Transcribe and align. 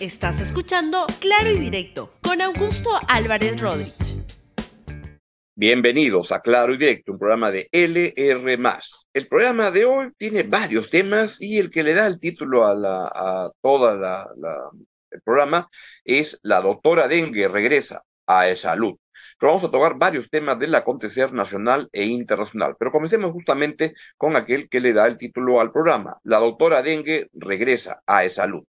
Estás 0.00 0.40
escuchando 0.40 1.06
Claro 1.18 1.50
y 1.50 1.58
Directo 1.58 2.12
con 2.22 2.40
Augusto 2.40 2.88
Álvarez 3.08 3.60
Rodríguez. 3.60 4.24
Bienvenidos 5.56 6.30
a 6.30 6.38
Claro 6.38 6.72
y 6.72 6.76
Directo, 6.76 7.10
un 7.10 7.18
programa 7.18 7.50
de 7.50 7.68
LR. 7.72 8.58
El 9.12 9.26
programa 9.26 9.72
de 9.72 9.86
hoy 9.86 10.12
tiene 10.16 10.44
varios 10.44 10.88
temas 10.88 11.42
y 11.42 11.58
el 11.58 11.68
que 11.68 11.82
le 11.82 11.94
da 11.94 12.06
el 12.06 12.20
título 12.20 12.64
a, 12.64 12.76
la, 12.76 13.50
toda 13.60 14.28
el 15.10 15.20
programa 15.22 15.68
es 16.04 16.38
La 16.42 16.60
doctora 16.60 17.08
Dengue 17.08 17.48
regresa 17.48 18.04
a 18.28 18.54
salud. 18.54 18.94
Pero 19.36 19.52
vamos 19.52 19.68
a 19.68 19.72
tocar 19.72 19.98
varios 19.98 20.30
temas 20.30 20.60
del 20.60 20.76
acontecer 20.76 21.32
nacional 21.32 21.88
e 21.90 22.04
internacional. 22.04 22.76
Pero 22.78 22.92
comencemos 22.92 23.32
justamente 23.32 23.94
con 24.16 24.36
aquel 24.36 24.68
que 24.68 24.78
le 24.78 24.92
da 24.92 25.08
el 25.08 25.18
título 25.18 25.60
al 25.60 25.72
programa. 25.72 26.18
La 26.22 26.38
doctora 26.38 26.82
Dengue 26.82 27.28
regresa 27.32 28.00
a 28.06 28.28
salud. 28.28 28.62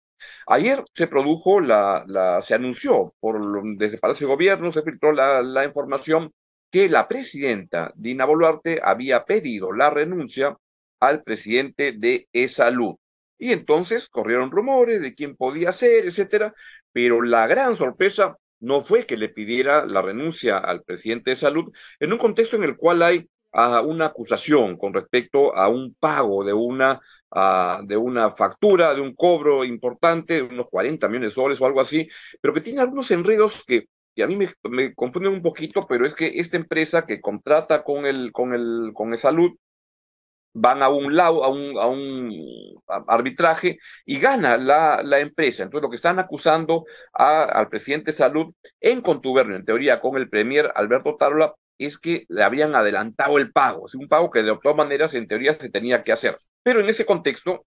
Ayer 0.46 0.82
se 0.94 1.06
produjo 1.06 1.60
la, 1.60 2.40
se 2.42 2.54
anunció 2.54 3.14
por 3.20 3.38
desde 3.76 3.94
el 3.94 4.00
Palacio 4.00 4.26
de 4.26 4.34
Gobierno, 4.34 4.72
se 4.72 4.82
filtró 4.82 5.12
la, 5.12 5.42
la 5.42 5.64
información 5.64 6.32
que 6.70 6.88
la 6.88 7.08
presidenta 7.08 7.92
Dina 7.96 8.24
Boluarte 8.24 8.80
había 8.82 9.24
pedido 9.24 9.72
la 9.72 9.90
renuncia 9.90 10.56
al 11.00 11.22
presidente 11.22 11.92
de 11.92 12.28
E-Salud. 12.32 12.96
Y 13.38 13.52
entonces 13.52 14.08
corrieron 14.08 14.50
rumores 14.50 15.00
de 15.00 15.14
quién 15.14 15.36
podía 15.36 15.72
ser, 15.72 16.06
etcétera, 16.06 16.54
pero 16.92 17.22
la 17.22 17.46
gran 17.46 17.76
sorpresa 17.76 18.36
no 18.60 18.80
fue 18.80 19.06
que 19.06 19.16
le 19.16 19.28
pidiera 19.28 19.86
la 19.86 20.02
renuncia 20.02 20.58
al 20.58 20.82
presidente 20.82 21.30
de 21.30 21.36
salud 21.36 21.72
en 22.00 22.12
un 22.12 22.18
contexto 22.18 22.56
en 22.56 22.64
el 22.64 22.76
cual 22.76 23.02
hay 23.02 23.28
uh, 23.52 23.80
una 23.86 24.06
acusación 24.06 24.76
con 24.76 24.92
respecto 24.92 25.54
a 25.56 25.68
un 25.68 25.94
pago 25.94 26.44
de 26.44 26.52
una 26.52 27.00
uh, 27.30 27.84
de 27.86 27.96
una 27.96 28.30
factura, 28.30 28.94
de 28.94 29.00
un 29.00 29.14
cobro 29.14 29.64
importante, 29.64 30.42
unos 30.42 30.66
40 30.70 31.08
millones 31.08 31.34
de 31.34 31.40
dólares 31.42 31.60
o 31.60 31.66
algo 31.66 31.80
así, 31.80 32.08
pero 32.40 32.54
que 32.54 32.60
tiene 32.60 32.80
algunos 32.80 33.10
enredos 33.10 33.64
que 33.66 33.88
a 34.22 34.26
mí 34.26 34.36
me, 34.36 34.94
confunden 34.94 35.32
un 35.32 35.42
poquito, 35.42 35.86
pero 35.86 36.06
es 36.06 36.14
que 36.14 36.40
esta 36.40 36.56
empresa 36.56 37.06
que 37.06 37.20
contrata 37.20 37.84
con 37.84 38.06
el, 38.06 38.32
con 38.32 38.54
el, 38.54 38.90
con 38.94 39.12
el 39.12 39.18
salud, 39.18 39.52
van 40.54 40.82
a 40.82 40.88
un 40.88 41.14
lado, 41.14 41.44
a 41.44 41.48
un, 41.48 41.78
a 41.78 41.86
un 41.86 42.32
arbitraje 43.06 43.78
y 44.04 44.18
gana 44.18 44.56
la, 44.56 45.02
la 45.04 45.20
empresa. 45.20 45.62
Entonces 45.62 45.82
lo 45.82 45.90
que 45.90 45.96
están 45.96 46.18
acusando 46.18 46.84
al 47.12 47.68
presidente 47.68 48.10
de 48.12 48.16
salud 48.16 48.54
en 48.80 49.00
contubernio, 49.00 49.56
en 49.56 49.64
teoría, 49.64 50.00
con 50.00 50.16
el 50.16 50.28
premier 50.28 50.72
Alberto 50.74 51.16
Tarola, 51.16 51.54
es 51.78 51.98
que 51.98 52.26
le 52.28 52.42
habían 52.42 52.74
adelantado 52.74 53.38
el 53.38 53.52
pago, 53.52 53.86
es 53.86 53.94
un 53.94 54.08
pago 54.08 54.30
que 54.30 54.42
de 54.42 54.58
todas 54.62 54.76
maneras 54.76 55.14
en 55.14 55.28
teoría 55.28 55.54
se 55.54 55.70
tenía 55.70 56.04
que 56.04 56.12
hacer. 56.12 56.36
Pero 56.62 56.80
en 56.80 56.88
ese 56.88 57.06
contexto, 57.06 57.64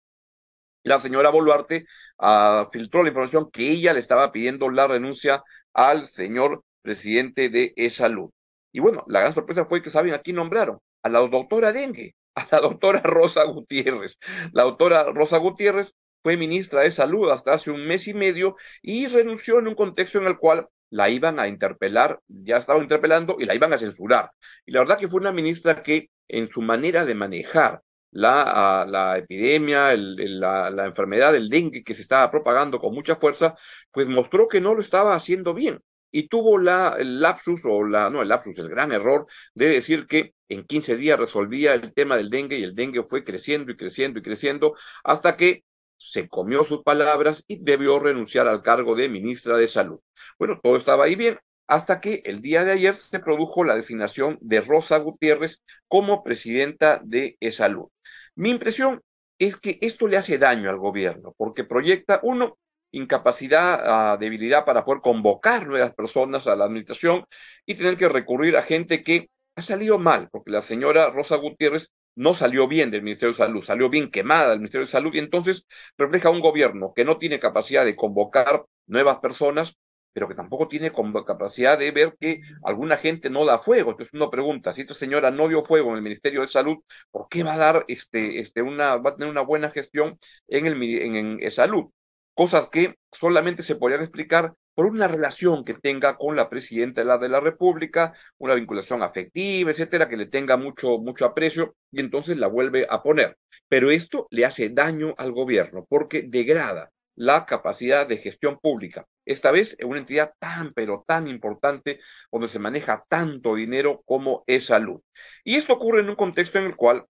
la 0.82 0.98
señora 0.98 1.30
Boluarte 1.30 1.86
uh, 2.18 2.70
filtró 2.72 3.02
la 3.02 3.10
información 3.10 3.50
que 3.50 3.70
ella 3.70 3.92
le 3.92 4.00
estaba 4.00 4.32
pidiendo 4.32 4.70
la 4.70 4.86
renuncia 4.86 5.42
al 5.74 6.06
señor 6.06 6.64
presidente 6.82 7.48
de 7.48 7.72
E-Salud. 7.76 8.30
Y 8.72 8.80
bueno, 8.80 9.04
la 9.08 9.20
gran 9.20 9.32
sorpresa 9.32 9.66
fue 9.66 9.82
que, 9.82 9.90
¿saben? 9.90 10.14
Aquí 10.14 10.32
nombraron 10.32 10.78
a 11.02 11.08
la 11.08 11.20
doctora 11.20 11.72
Dengue, 11.72 12.14
a 12.34 12.46
la 12.50 12.60
doctora 12.60 13.00
Rosa 13.02 13.44
Gutiérrez. 13.44 14.18
La 14.52 14.62
doctora 14.62 15.04
Rosa 15.12 15.38
Gutiérrez 15.38 15.92
fue 16.22 16.36
ministra 16.36 16.82
de 16.82 16.90
Salud 16.90 17.30
hasta 17.30 17.54
hace 17.54 17.70
un 17.70 17.86
mes 17.86 18.06
y 18.08 18.14
medio 18.14 18.56
y 18.82 19.06
renunció 19.06 19.58
en 19.58 19.68
un 19.68 19.74
contexto 19.74 20.18
en 20.18 20.26
el 20.26 20.38
cual 20.38 20.68
la 20.90 21.08
iban 21.08 21.38
a 21.40 21.48
interpelar, 21.48 22.20
ya 22.28 22.58
estaban 22.58 22.82
interpelando 22.82 23.36
y 23.38 23.44
la 23.44 23.54
iban 23.54 23.72
a 23.72 23.78
censurar. 23.78 24.30
Y 24.66 24.72
la 24.72 24.80
verdad 24.80 24.98
que 24.98 25.08
fue 25.08 25.20
una 25.20 25.32
ministra 25.32 25.82
que 25.82 26.10
en 26.28 26.50
su 26.50 26.62
manera 26.62 27.04
de 27.04 27.14
manejar 27.14 27.82
la, 28.12 28.86
la 28.88 29.18
epidemia, 29.18 29.94
la, 29.96 30.70
la, 30.70 30.86
enfermedad 30.86 31.32
del 31.32 31.48
dengue 31.48 31.84
que 31.84 31.94
se 31.94 32.02
estaba 32.02 32.30
propagando 32.30 32.78
con 32.78 32.94
mucha 32.94 33.16
fuerza, 33.16 33.54
pues 33.92 34.08
mostró 34.08 34.48
que 34.48 34.60
no 34.60 34.74
lo 34.74 34.80
estaba 34.80 35.14
haciendo 35.14 35.54
bien. 35.54 35.80
Y 36.12 36.28
tuvo 36.28 36.58
la, 36.58 36.96
el 36.98 37.20
lapsus, 37.20 37.64
o 37.64 37.84
la, 37.84 38.10
no 38.10 38.22
el 38.22 38.28
lapsus, 38.28 38.58
el 38.58 38.68
gran 38.68 38.90
error 38.90 39.26
de 39.54 39.68
decir 39.68 40.06
que 40.08 40.34
en 40.48 40.64
15 40.64 40.96
días 40.96 41.18
resolvía 41.18 41.74
el 41.74 41.92
tema 41.94 42.16
del 42.16 42.30
dengue 42.30 42.58
y 42.58 42.64
el 42.64 42.74
dengue 42.74 43.04
fue 43.04 43.22
creciendo 43.22 43.70
y 43.70 43.76
creciendo 43.76 44.18
y 44.18 44.22
creciendo 44.22 44.74
hasta 45.04 45.36
que 45.36 45.62
se 46.00 46.28
comió 46.28 46.64
sus 46.64 46.82
palabras 46.82 47.44
y 47.46 47.62
debió 47.62 47.98
renunciar 47.98 48.48
al 48.48 48.62
cargo 48.62 48.94
de 48.94 49.10
ministra 49.10 49.58
de 49.58 49.68
Salud. 49.68 50.00
Bueno, 50.38 50.58
todo 50.62 50.76
estaba 50.76 51.04
ahí 51.04 51.14
bien, 51.14 51.38
hasta 51.66 52.00
que 52.00 52.22
el 52.24 52.40
día 52.40 52.64
de 52.64 52.72
ayer 52.72 52.94
se 52.96 53.20
produjo 53.20 53.64
la 53.64 53.76
designación 53.76 54.38
de 54.40 54.62
Rosa 54.62 54.96
Gutiérrez 54.98 55.62
como 55.88 56.24
presidenta 56.24 57.00
de 57.04 57.36
Salud. 57.52 57.88
Mi 58.34 58.48
impresión 58.50 59.02
es 59.38 59.56
que 59.56 59.78
esto 59.82 60.08
le 60.08 60.16
hace 60.16 60.38
daño 60.38 60.70
al 60.70 60.78
gobierno, 60.78 61.34
porque 61.36 61.64
proyecta, 61.64 62.18
uno, 62.22 62.58
incapacidad, 62.92 64.14
uh, 64.14 64.18
debilidad 64.18 64.64
para 64.64 64.84
poder 64.84 65.02
convocar 65.02 65.66
nuevas 65.66 65.94
personas 65.94 66.46
a 66.46 66.56
la 66.56 66.64
administración 66.64 67.24
y 67.66 67.74
tener 67.74 67.96
que 67.96 68.08
recurrir 68.08 68.56
a 68.56 68.62
gente 68.62 69.04
que 69.04 69.28
ha 69.54 69.62
salido 69.62 69.98
mal, 69.98 70.30
porque 70.32 70.50
la 70.50 70.62
señora 70.62 71.10
Rosa 71.10 71.36
Gutiérrez 71.36 71.90
no 72.20 72.34
salió 72.34 72.68
bien 72.68 72.90
del 72.90 73.02
Ministerio 73.02 73.32
de 73.32 73.38
Salud, 73.38 73.64
salió 73.64 73.88
bien 73.88 74.10
quemada 74.10 74.50
del 74.50 74.58
Ministerio 74.58 74.86
de 74.86 74.92
Salud 74.92 75.14
y 75.14 75.18
entonces 75.18 75.66
refleja 75.96 76.30
un 76.30 76.40
gobierno 76.40 76.92
que 76.94 77.04
no 77.04 77.16
tiene 77.18 77.38
capacidad 77.38 77.84
de 77.84 77.96
convocar 77.96 78.64
nuevas 78.86 79.18
personas 79.20 79.78
pero 80.12 80.28
que 80.28 80.34
tampoco 80.34 80.68
tiene 80.68 80.92
capacidad 81.26 81.78
de 81.78 81.90
ver 81.92 82.16
que 82.20 82.40
alguna 82.64 82.96
gente 82.96 83.30
no 83.30 83.44
da 83.44 83.58
fuego. 83.58 83.92
Entonces 83.92 84.12
uno 84.12 84.28
pregunta, 84.28 84.72
si 84.72 84.80
esta 84.80 84.92
señora 84.94 85.30
no 85.30 85.46
dio 85.48 85.62
fuego 85.62 85.90
en 85.90 85.96
el 85.96 86.02
Ministerio 86.02 86.40
de 86.40 86.48
Salud, 86.48 86.78
¿por 87.12 87.28
qué 87.28 87.44
va 87.44 87.54
a 87.54 87.58
dar 87.58 87.84
este, 87.88 88.40
este 88.40 88.60
una, 88.60 88.96
va 88.96 89.10
a 89.10 89.16
tener 89.16 89.30
una 89.30 89.42
buena 89.42 89.70
gestión 89.70 90.18
en 90.48 90.66
el 90.66 90.82
en, 90.82 91.40
en 91.40 91.50
salud? 91.52 91.90
Cosas 92.34 92.68
que 92.70 92.96
solamente 93.12 93.62
se 93.62 93.76
podrían 93.76 94.00
explicar 94.02 94.54
por 94.80 94.86
una 94.86 95.08
relación 95.08 95.62
que 95.62 95.74
tenga 95.74 96.16
con 96.16 96.36
la 96.36 96.48
presidenta 96.48 97.02
de 97.18 97.28
la, 97.28 97.40
República, 97.40 98.14
una 98.38 98.54
vinculación 98.54 99.02
afectiva, 99.02 99.70
etcétera, 99.70 100.08
que 100.08 100.16
le 100.16 100.24
tenga 100.24 100.56
mucho, 100.56 100.96
mucho 100.96 101.26
aprecio 101.26 101.76
y 101.92 102.00
entonces 102.00 102.38
la 102.38 102.46
vuelve 102.46 102.86
a 102.88 103.02
poner. 103.02 103.36
Pero 103.68 103.90
esto 103.90 104.26
le 104.30 104.46
hace 104.46 104.70
daño 104.70 105.14
al 105.18 105.32
gobierno 105.32 105.84
porque 105.86 106.22
degrada 106.22 106.90
la 107.14 107.44
capacidad 107.44 108.06
de 108.06 108.16
gestión 108.16 108.58
pública. 108.58 109.06
Esta 109.26 109.50
vez 109.50 109.76
en 109.78 109.90
una 109.90 109.98
entidad 109.98 110.32
tan, 110.38 110.72
pero 110.72 111.04
tan 111.06 111.28
importante, 111.28 112.00
donde 112.32 112.48
se 112.48 112.58
maneja 112.58 113.04
tanto 113.06 113.56
dinero 113.56 114.02
como 114.06 114.44
es 114.46 114.64
salud. 114.64 115.02
Y 115.44 115.56
esto 115.56 115.74
ocurre 115.74 116.00
en 116.00 116.08
un 116.08 116.16
contexto 116.16 116.58
en 116.58 116.64
el 116.64 116.76
cual 116.76 117.04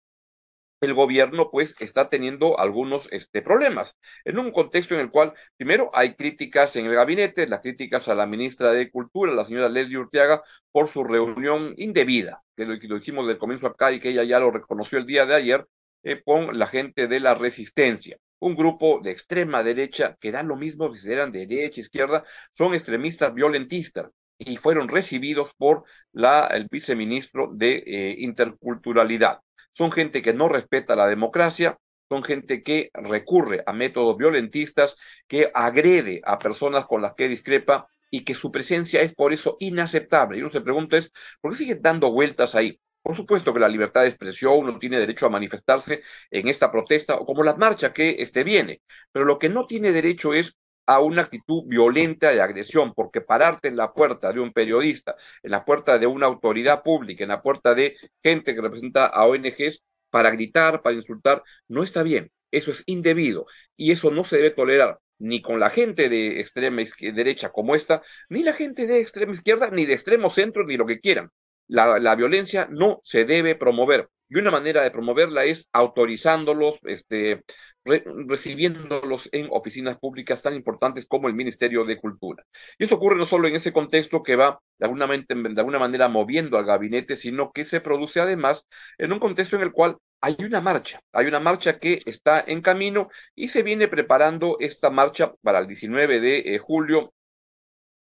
el 0.80 0.94
gobierno 0.94 1.50
pues 1.50 1.74
está 1.80 2.08
teniendo 2.08 2.58
algunos 2.58 3.08
este, 3.12 3.42
problemas, 3.42 3.96
en 4.24 4.38
un 4.38 4.50
contexto 4.52 4.94
en 4.94 5.00
el 5.00 5.10
cual 5.10 5.34
primero 5.56 5.90
hay 5.94 6.14
críticas 6.14 6.76
en 6.76 6.86
el 6.86 6.94
gabinete, 6.94 7.46
las 7.46 7.60
críticas 7.60 8.08
a 8.08 8.14
la 8.14 8.26
ministra 8.26 8.72
de 8.72 8.90
Cultura, 8.90 9.32
la 9.32 9.44
señora 9.44 9.68
Leslie 9.68 9.98
Urteaga, 9.98 10.42
por 10.72 10.88
su 10.88 11.04
reunión 11.04 11.74
indebida, 11.76 12.42
que 12.56 12.64
lo, 12.64 12.78
que 12.78 12.88
lo 12.88 12.98
hicimos 12.98 13.26
del 13.26 13.38
comienzo 13.38 13.66
acá 13.66 13.92
y 13.92 14.00
que 14.00 14.10
ella 14.10 14.24
ya 14.24 14.40
lo 14.40 14.50
reconoció 14.50 14.98
el 14.98 15.06
día 15.06 15.26
de 15.26 15.34
ayer, 15.34 15.66
eh, 16.02 16.22
con 16.24 16.58
la 16.58 16.66
gente 16.66 17.08
de 17.08 17.20
la 17.20 17.34
resistencia 17.34 18.18
un 18.38 18.54
grupo 18.54 19.00
de 19.02 19.10
extrema 19.10 19.62
derecha, 19.62 20.16
que 20.20 20.32
da 20.32 20.42
lo 20.42 20.56
mismo 20.56 20.94
si 20.94 21.10
eran 21.10 21.32
de 21.32 21.46
derecha, 21.46 21.80
izquierda, 21.80 22.24
son 22.52 22.74
extremistas 22.74 23.32
violentistas 23.34 24.10
y 24.38 24.56
fueron 24.56 24.88
recibidos 24.88 25.50
por 25.56 25.84
la, 26.12 26.46
el 26.48 26.68
viceministro 26.70 27.50
de 27.52 27.82
eh, 27.86 28.16
Interculturalidad. 28.18 29.40
Son 29.76 29.92
gente 29.92 30.22
que 30.22 30.32
no 30.32 30.48
respeta 30.48 30.96
la 30.96 31.06
democracia, 31.06 31.78
son 32.08 32.22
gente 32.22 32.62
que 32.62 32.90
recurre 32.94 33.62
a 33.66 33.72
métodos 33.72 34.16
violentistas, 34.16 34.96
que 35.26 35.50
agrede 35.54 36.20
a 36.24 36.38
personas 36.38 36.86
con 36.86 37.02
las 37.02 37.14
que 37.14 37.28
discrepa 37.28 37.88
y 38.10 38.24
que 38.24 38.34
su 38.34 38.52
presencia 38.52 39.02
es 39.02 39.14
por 39.14 39.32
eso 39.32 39.56
inaceptable. 39.60 40.38
Y 40.38 40.42
uno 40.42 40.50
se 40.50 40.60
pregunta 40.60 40.96
es, 40.96 41.12
¿por 41.40 41.52
qué 41.52 41.58
siguen 41.58 41.82
dando 41.82 42.12
vueltas 42.12 42.54
ahí? 42.54 42.80
Por 43.02 43.16
supuesto 43.16 43.52
que 43.52 43.60
la 43.60 43.68
libertad 43.68 44.02
de 44.02 44.08
expresión, 44.08 44.56
uno 44.56 44.78
tiene 44.78 44.98
derecho 44.98 45.26
a 45.26 45.30
manifestarse 45.30 46.02
en 46.30 46.48
esta 46.48 46.70
protesta 46.72 47.16
o 47.16 47.26
como 47.26 47.42
la 47.42 47.54
marcha 47.54 47.92
que 47.92 48.16
este 48.18 48.44
viene, 48.44 48.82
pero 49.12 49.24
lo 49.24 49.38
que 49.38 49.48
no 49.48 49.66
tiene 49.66 49.92
derecho 49.92 50.34
es 50.34 50.56
a 50.86 51.00
una 51.00 51.22
actitud 51.22 51.64
violenta 51.66 52.30
de 52.30 52.40
agresión, 52.40 52.94
porque 52.94 53.20
pararte 53.20 53.68
en 53.68 53.76
la 53.76 53.92
puerta 53.92 54.32
de 54.32 54.40
un 54.40 54.52
periodista, 54.52 55.16
en 55.42 55.50
la 55.50 55.64
puerta 55.64 55.98
de 55.98 56.06
una 56.06 56.26
autoridad 56.26 56.82
pública, 56.82 57.24
en 57.24 57.30
la 57.30 57.42
puerta 57.42 57.74
de 57.74 57.96
gente 58.22 58.54
que 58.54 58.60
representa 58.62 59.06
a 59.06 59.26
ONGs 59.26 59.84
para 60.10 60.30
gritar, 60.30 60.82
para 60.82 60.96
insultar, 60.96 61.42
no 61.68 61.82
está 61.82 62.02
bien. 62.02 62.30
Eso 62.50 62.70
es 62.70 62.82
indebido 62.86 63.46
y 63.76 63.92
eso 63.92 64.10
no 64.10 64.24
se 64.24 64.36
debe 64.36 64.50
tolerar 64.50 65.00
ni 65.18 65.42
con 65.42 65.58
la 65.58 65.70
gente 65.70 66.08
de 66.08 66.40
extrema 66.40 66.82
derecha 67.00 67.50
como 67.50 67.74
esta, 67.74 68.02
ni 68.28 68.42
la 68.42 68.52
gente 68.52 68.86
de 68.86 69.00
extrema 69.00 69.32
izquierda, 69.32 69.70
ni 69.70 69.86
de 69.86 69.94
extremo 69.94 70.30
centro, 70.30 70.64
ni 70.64 70.76
lo 70.76 70.86
que 70.86 71.00
quieran 71.00 71.30
la, 71.68 71.98
la, 71.98 72.14
violencia 72.14 72.68
no 72.70 73.00
se 73.04 73.24
debe 73.24 73.54
promover. 73.54 74.08
Y 74.28 74.38
una 74.38 74.50
manera 74.50 74.82
de 74.82 74.90
promoverla 74.90 75.44
es 75.44 75.68
autorizándolos, 75.72 76.74
este, 76.82 77.44
re, 77.84 78.02
recibiéndolos 78.26 79.28
en 79.32 79.48
oficinas 79.50 79.98
públicas 79.98 80.42
tan 80.42 80.54
importantes 80.54 81.06
como 81.06 81.28
el 81.28 81.34
Ministerio 81.34 81.84
de 81.84 81.98
Cultura. 82.00 82.44
Y 82.78 82.84
eso 82.84 82.96
ocurre 82.96 83.16
no 83.16 83.26
solo 83.26 83.46
en 83.48 83.56
ese 83.56 83.72
contexto 83.72 84.22
que 84.22 84.36
va 84.36 84.60
de 84.78 84.86
alguna, 84.86 85.06
de 85.06 85.60
alguna 85.60 85.78
manera 85.78 86.08
moviendo 86.08 86.58
al 86.58 86.64
gabinete, 86.64 87.16
sino 87.16 87.52
que 87.52 87.64
se 87.64 87.80
produce 87.80 88.20
además 88.20 88.66
en 88.98 89.12
un 89.12 89.20
contexto 89.20 89.56
en 89.56 89.62
el 89.62 89.72
cual 89.72 89.96
hay 90.20 90.36
una 90.40 90.60
marcha, 90.60 91.00
hay 91.12 91.26
una 91.26 91.40
marcha 91.40 91.78
que 91.78 92.00
está 92.06 92.42
en 92.46 92.62
camino 92.62 93.08
y 93.34 93.48
se 93.48 93.62
viene 93.62 93.86
preparando 93.86 94.56
esta 94.60 94.90
marcha 94.90 95.34
para 95.42 95.60
el 95.60 95.66
19 95.66 96.20
de 96.20 96.38
eh, 96.38 96.58
julio 96.58 97.12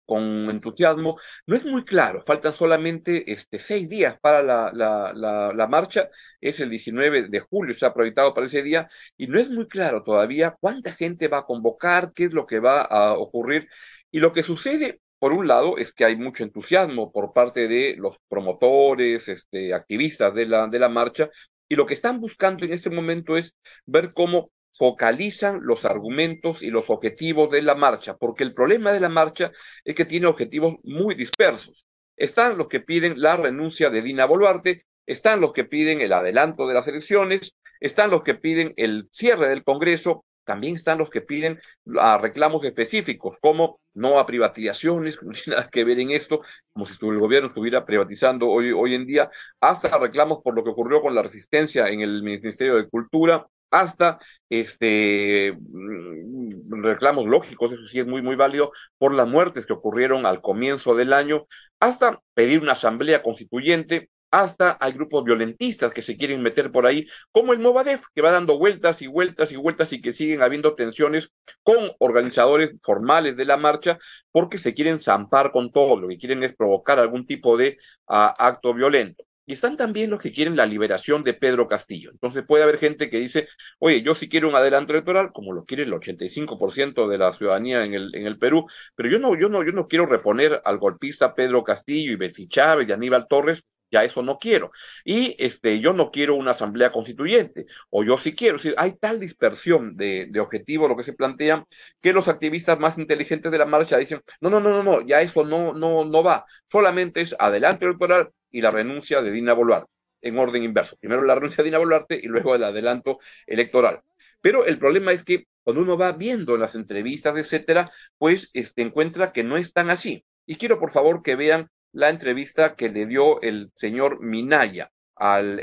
con 0.05 0.49
entusiasmo. 0.49 1.17
No 1.45 1.55
es 1.55 1.65
muy 1.65 1.83
claro, 1.85 2.21
faltan 2.21 2.53
solamente 2.53 3.31
este, 3.31 3.59
seis 3.59 3.89
días 3.89 4.17
para 4.21 4.41
la, 4.43 4.71
la, 4.73 5.53
la, 5.53 5.67
marcha, 5.67 6.09
es 6.41 6.59
el 6.59 6.69
19 6.69 7.29
de 7.29 7.39
julio, 7.39 7.73
se 7.75 7.85
ha 7.85 7.93
proyectado 7.93 8.33
para 8.33 8.47
ese 8.47 8.63
día, 8.63 8.89
y 9.17 9.27
no 9.27 9.39
es 9.39 9.49
muy 9.49 9.67
claro 9.67 10.03
todavía 10.03 10.55
cuánta 10.59 10.91
gente 10.93 11.27
va 11.27 11.39
a 11.39 11.45
convocar, 11.45 12.13
qué 12.13 12.25
es 12.25 12.33
lo 12.33 12.45
que 12.45 12.59
va 12.59 12.81
a 12.81 13.13
ocurrir. 13.13 13.67
Y 14.11 14.19
lo 14.19 14.33
que 14.33 14.43
sucede, 14.43 15.01
por 15.19 15.33
un 15.33 15.47
lado, 15.47 15.77
es 15.77 15.93
que 15.93 16.05
hay 16.05 16.15
mucho 16.15 16.43
entusiasmo 16.43 17.11
por 17.11 17.33
parte 17.33 17.67
de 17.67 17.95
los 17.97 18.17
promotores, 18.27 19.27
este, 19.27 19.73
activistas 19.73 20.33
de 20.33 20.45
la, 20.45 20.67
de 20.67 20.79
la 20.79 20.89
marcha, 20.89 21.29
y 21.67 21.75
lo 21.75 21.85
que 21.85 21.93
están 21.95 22.19
buscando 22.21 22.65
en 22.65 22.73
este 22.73 22.89
momento 22.89 23.37
es 23.37 23.55
ver 23.85 24.13
cómo 24.13 24.51
focalizan 24.77 25.61
los 25.63 25.85
argumentos 25.85 26.61
y 26.61 26.69
los 26.69 26.89
objetivos 26.89 27.49
de 27.49 27.61
la 27.61 27.75
marcha, 27.75 28.17
porque 28.17 28.43
el 28.43 28.53
problema 28.53 28.91
de 28.91 28.99
la 28.99 29.09
marcha 29.09 29.51
es 29.83 29.95
que 29.95 30.05
tiene 30.05 30.27
objetivos 30.27 30.75
muy 30.83 31.15
dispersos. 31.15 31.85
Están 32.17 32.57
los 32.57 32.67
que 32.67 32.81
piden 32.81 33.21
la 33.21 33.37
renuncia 33.37 33.89
de 33.89 34.01
Dina 34.01 34.25
Boluarte, 34.25 34.85
están 35.05 35.39
los 35.39 35.53
que 35.53 35.63
piden 35.63 36.01
el 36.01 36.11
adelanto 36.11 36.67
de 36.67 36.73
las 36.73 36.87
elecciones, 36.87 37.55
están 37.79 38.09
los 38.09 38.23
que 38.23 38.35
piden 38.35 38.73
el 38.75 39.07
cierre 39.11 39.47
del 39.47 39.63
Congreso, 39.63 40.25
también 40.43 40.75
están 40.75 40.97
los 40.97 41.09
que 41.09 41.21
piden 41.21 41.59
a 41.99 42.17
reclamos 42.17 42.63
específicos, 42.63 43.37
como 43.41 43.79
no 43.93 44.19
a 44.19 44.25
privatizaciones, 44.25 45.17
no 45.23 45.31
tiene 45.31 45.57
nada 45.57 45.69
que 45.69 45.83
ver 45.83 45.99
en 45.99 46.11
esto, 46.11 46.41
como 46.73 46.85
si 46.85 46.93
el 47.01 47.19
gobierno 47.19 47.47
estuviera 47.47 47.85
privatizando 47.85 48.49
hoy, 48.49 48.71
hoy 48.71 48.93
en 48.93 49.05
día, 49.05 49.29
hasta 49.61 49.97
reclamos 49.97 50.39
por 50.43 50.53
lo 50.53 50.63
que 50.63 50.71
ocurrió 50.71 51.01
con 51.01 51.15
la 51.15 51.23
resistencia 51.23 51.87
en 51.87 52.01
el 52.01 52.23
Ministerio 52.23 52.75
de 52.75 52.89
Cultura, 52.89 53.47
hasta 53.79 54.19
este 54.49 55.57
mm, 55.59 56.83
reclamos 56.83 57.25
lógicos, 57.27 57.71
eso 57.73 57.87
sí 57.87 57.99
es 57.99 58.07
muy, 58.07 58.21
muy 58.21 58.35
válido, 58.35 58.71
por 58.97 59.13
las 59.13 59.27
muertes 59.27 59.65
que 59.65 59.73
ocurrieron 59.73 60.25
al 60.25 60.41
comienzo 60.41 60.95
del 60.95 61.13
año, 61.13 61.47
hasta 61.79 62.21
pedir 62.33 62.61
una 62.61 62.73
asamblea 62.73 63.21
constituyente, 63.21 64.09
hasta 64.31 64.77
hay 64.81 64.93
grupos 64.93 65.23
violentistas 65.23 65.93
que 65.93 66.01
se 66.01 66.17
quieren 66.17 66.41
meter 66.41 66.71
por 66.71 66.85
ahí, 66.85 67.07
como 67.31 67.53
el 67.53 67.59
Movadef, 67.59 68.05
que 68.13 68.21
va 68.21 68.31
dando 68.31 68.57
vueltas 68.57 69.01
y 69.01 69.07
vueltas 69.07 69.51
y 69.51 69.55
vueltas 69.55 69.93
y 69.93 70.01
que 70.01 70.13
siguen 70.13 70.41
habiendo 70.41 70.75
tensiones 70.75 71.31
con 71.63 71.91
organizadores 71.99 72.73
formales 72.83 73.37
de 73.37 73.45
la 73.45 73.57
marcha, 73.57 73.97
porque 74.31 74.57
se 74.57 74.73
quieren 74.73 74.99
zampar 74.99 75.51
con 75.51 75.71
todo, 75.71 75.97
lo 75.99 76.07
que 76.07 76.17
quieren 76.17 76.43
es 76.43 76.55
provocar 76.55 76.99
algún 76.99 77.25
tipo 77.25 77.57
de 77.57 77.77
ah, 78.07 78.35
acto 78.37 78.73
violento. 78.73 79.25
Y 79.45 79.53
están 79.53 79.77
también 79.77 80.09
los 80.09 80.19
que 80.19 80.31
quieren 80.31 80.55
la 80.55 80.65
liberación 80.65 81.23
de 81.23 81.33
Pedro 81.33 81.67
Castillo. 81.67 82.09
Entonces 82.11 82.43
puede 82.47 82.63
haber 82.63 82.77
gente 82.79 83.09
que 83.09 83.19
dice, 83.19 83.47
oye, 83.79 84.01
yo 84.01 84.15
sí 84.15 84.27
quiero 84.27 84.49
un 84.49 84.55
adelanto 84.55 84.93
electoral, 84.93 85.31
como 85.33 85.53
lo 85.53 85.65
quiere 85.65 85.83
el 85.83 85.93
85% 85.93 87.07
de 87.07 87.17
la 87.17 87.33
ciudadanía 87.33 87.85
en 87.85 87.93
el, 87.93 88.15
en 88.15 88.25
el 88.25 88.37
Perú, 88.39 88.65
pero 88.95 89.09
yo 89.09 89.19
no, 89.19 89.37
yo 89.37 89.49
no, 89.49 89.63
yo 89.63 89.71
no 89.71 89.87
quiero 89.87 90.05
reponer 90.05 90.61
al 90.65 90.77
golpista 90.79 91.35
Pedro 91.35 91.63
Castillo 91.63 92.11
y 92.11 92.15
Betsy 92.15 92.47
Chávez 92.47 92.87
y 92.89 92.91
Aníbal 92.91 93.27
Torres 93.27 93.63
ya 93.95 94.03
eso 94.03 94.21
no 94.21 94.39
quiero. 94.39 94.71
Y 95.05 95.35
este, 95.39 95.79
yo 95.79 95.93
no 95.93 96.11
quiero 96.11 96.35
una 96.35 96.51
asamblea 96.51 96.91
constituyente, 96.91 97.65
o 97.89 98.03
yo 98.03 98.17
sí 98.17 98.35
quiero. 98.35 98.59
hay 98.77 98.93
tal 98.97 99.19
dispersión 99.19 99.95
de, 99.95 100.29
objetivos, 100.39 100.89
lo 100.89 100.97
que 100.97 101.03
se 101.03 101.13
plantea, 101.13 101.65
que 102.01 102.13
los 102.13 102.27
activistas 102.27 102.77
más 102.79 102.97
inteligentes 102.97 103.51
de 103.51 103.57
la 103.57 103.65
marcha 103.65 103.97
dicen, 103.97 104.21
no, 104.41 104.49
no, 104.49 104.59
no, 104.59 104.71
no, 104.71 104.83
no, 104.83 105.01
ya 105.07 105.21
eso 105.21 105.45
no, 105.45 105.73
no, 105.73 106.03
no 106.05 106.23
va. 106.23 106.45
Solamente 106.69 107.21
es 107.21 107.35
adelante 107.39 107.85
electoral 107.85 108.31
y 108.51 108.61
la 108.61 108.71
renuncia 108.71 109.21
de 109.21 109.31
Dina 109.31 109.53
Boluarte, 109.53 109.89
en 110.21 110.37
orden 110.37 110.63
inverso. 110.63 110.97
Primero 110.97 111.23
la 111.23 111.35
renuncia 111.35 111.63
de 111.63 111.69
Dina 111.69 111.79
Boluarte 111.79 112.19
y 112.21 112.27
luego 112.27 112.55
el 112.55 112.63
adelanto 112.63 113.19
electoral. 113.47 114.01
Pero 114.41 114.65
el 114.65 114.77
problema 114.77 115.11
es 115.13 115.23
que 115.23 115.47
cuando 115.63 115.81
uno 115.81 115.97
va 115.97 116.11
viendo 116.11 116.57
las 116.57 116.75
entrevistas, 116.75 117.37
etcétera, 117.37 117.89
pues 118.17 118.51
este, 118.53 118.81
encuentra 118.81 119.31
que 119.31 119.43
no 119.43 119.57
es 119.57 119.73
tan 119.73 119.89
así. 119.89 120.25
Y 120.45 120.57
quiero, 120.57 120.79
por 120.79 120.91
favor, 120.91 121.23
que 121.23 121.35
vean 121.35 121.69
la 121.95 122.09
entrevista 122.09 122.75
que 122.75 122.89
le 122.89 123.05
dio 123.05 123.41
el 123.41 123.71
señor 123.73 124.19
Minaya 124.21 124.91
al, 125.15 125.59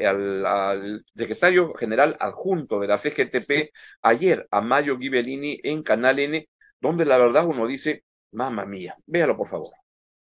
al, 0.46 1.05
secretario 1.14 1.75
general 1.75 2.17
adjunto 2.20 2.81
de 2.81 2.88
la 2.88 2.96
CGTP 2.96 3.70
ayer 4.00 4.49
a 4.50 4.62
Mayo 4.62 4.96
Ghibellini 4.96 5.61
en 5.62 5.82
Canal 5.82 6.19
N, 6.19 6.49
donde 6.81 7.05
la 7.05 7.19
verdad 7.19 7.46
uno 7.46 7.67
dice, 7.67 8.05
mamá 8.32 8.64
mía, 8.64 8.96
véalo 9.06 9.37
por 9.37 9.46
favor. 9.46 9.73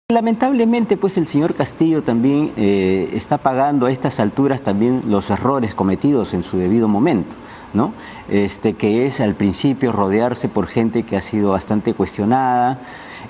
Lamentablemente, 0.09 0.97
pues 0.97 1.17
el 1.17 1.29
señor 1.29 1.55
Castillo 1.55 2.03
también 2.03 2.53
eh, 2.57 3.09
está 3.15 3.39
pagando 3.39 3.87
a 3.87 3.93
estas 3.93 4.19
alturas 4.19 4.61
también 4.61 5.05
los 5.07 5.31
errores 5.31 5.77
cometidos 5.77 6.35
en 6.35 6.43
su 6.43 6.59
debido 6.59 6.89
momento. 6.89 7.37
¿no? 7.75 7.95
Este, 8.29 8.75
que 8.75 9.07
es 9.07 9.21
al 9.21 9.35
principio 9.35 9.93
rodearse 9.93 10.49
por 10.49 10.67
gente 10.67 11.05
que 11.05 11.17
ha 11.17 11.21
sido 11.21 11.53
bastante 11.53 11.95
cuestionada, 11.95 12.81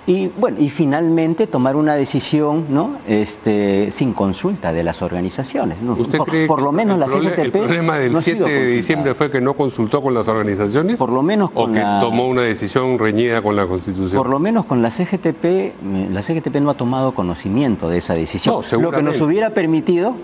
y 0.05 0.27
bueno, 0.37 0.57
y 0.61 0.69
finalmente 0.69 1.47
tomar 1.47 1.77
una 1.77 1.95
decisión 1.95 2.67
¿no? 2.71 2.97
este, 3.07 3.93
sin 3.93 4.13
consulta 4.13 4.73
de 4.73 4.83
las 4.83 5.01
organizaciones. 5.01 5.79
¿Usted 5.81 6.19
por, 6.19 6.29
cree 6.29 6.47
por 6.49 6.61
lo 6.61 6.73
menos 6.73 6.99
la 6.99 7.07
CGTP. 7.07 7.39
¿El 7.39 7.53
problema 7.53 7.99
del 7.99 8.17
7 8.17 8.43
de 8.43 8.67
diciembre 8.67 9.15
fue 9.15 9.31
que 9.31 9.41
no 9.41 9.55
consultó 9.55 10.03
con 10.03 10.13
las 10.13 10.27
organizaciones? 10.27 10.99
Por 10.99 11.11
lo 11.11 11.23
menos 11.23 11.51
¿O 11.55 11.71
que 11.71 11.81
tomó 12.01 12.27
una 12.27 12.43
decisión 12.43 12.99
reñida 12.99 13.43
con 13.43 13.55
la 13.55 13.67
Constitución? 13.67 14.17
Por 14.17 14.29
lo 14.29 14.41
menos 14.41 14.67
con 14.67 14.83
la 14.83 14.91
CGTP, 14.91 15.75
la 16.11 16.23
CGTP 16.23 16.57
no 16.57 16.71
ha 16.71 16.75
tomado 16.75 17.15
conocimiento 17.15 17.89
de 17.89 17.99
esa 17.99 18.15
decisión. 18.15 18.63
lo 18.81 18.91
que 18.91 19.03
nos 19.03 19.21
hubiera 19.21 19.51
permitido 19.51 20.17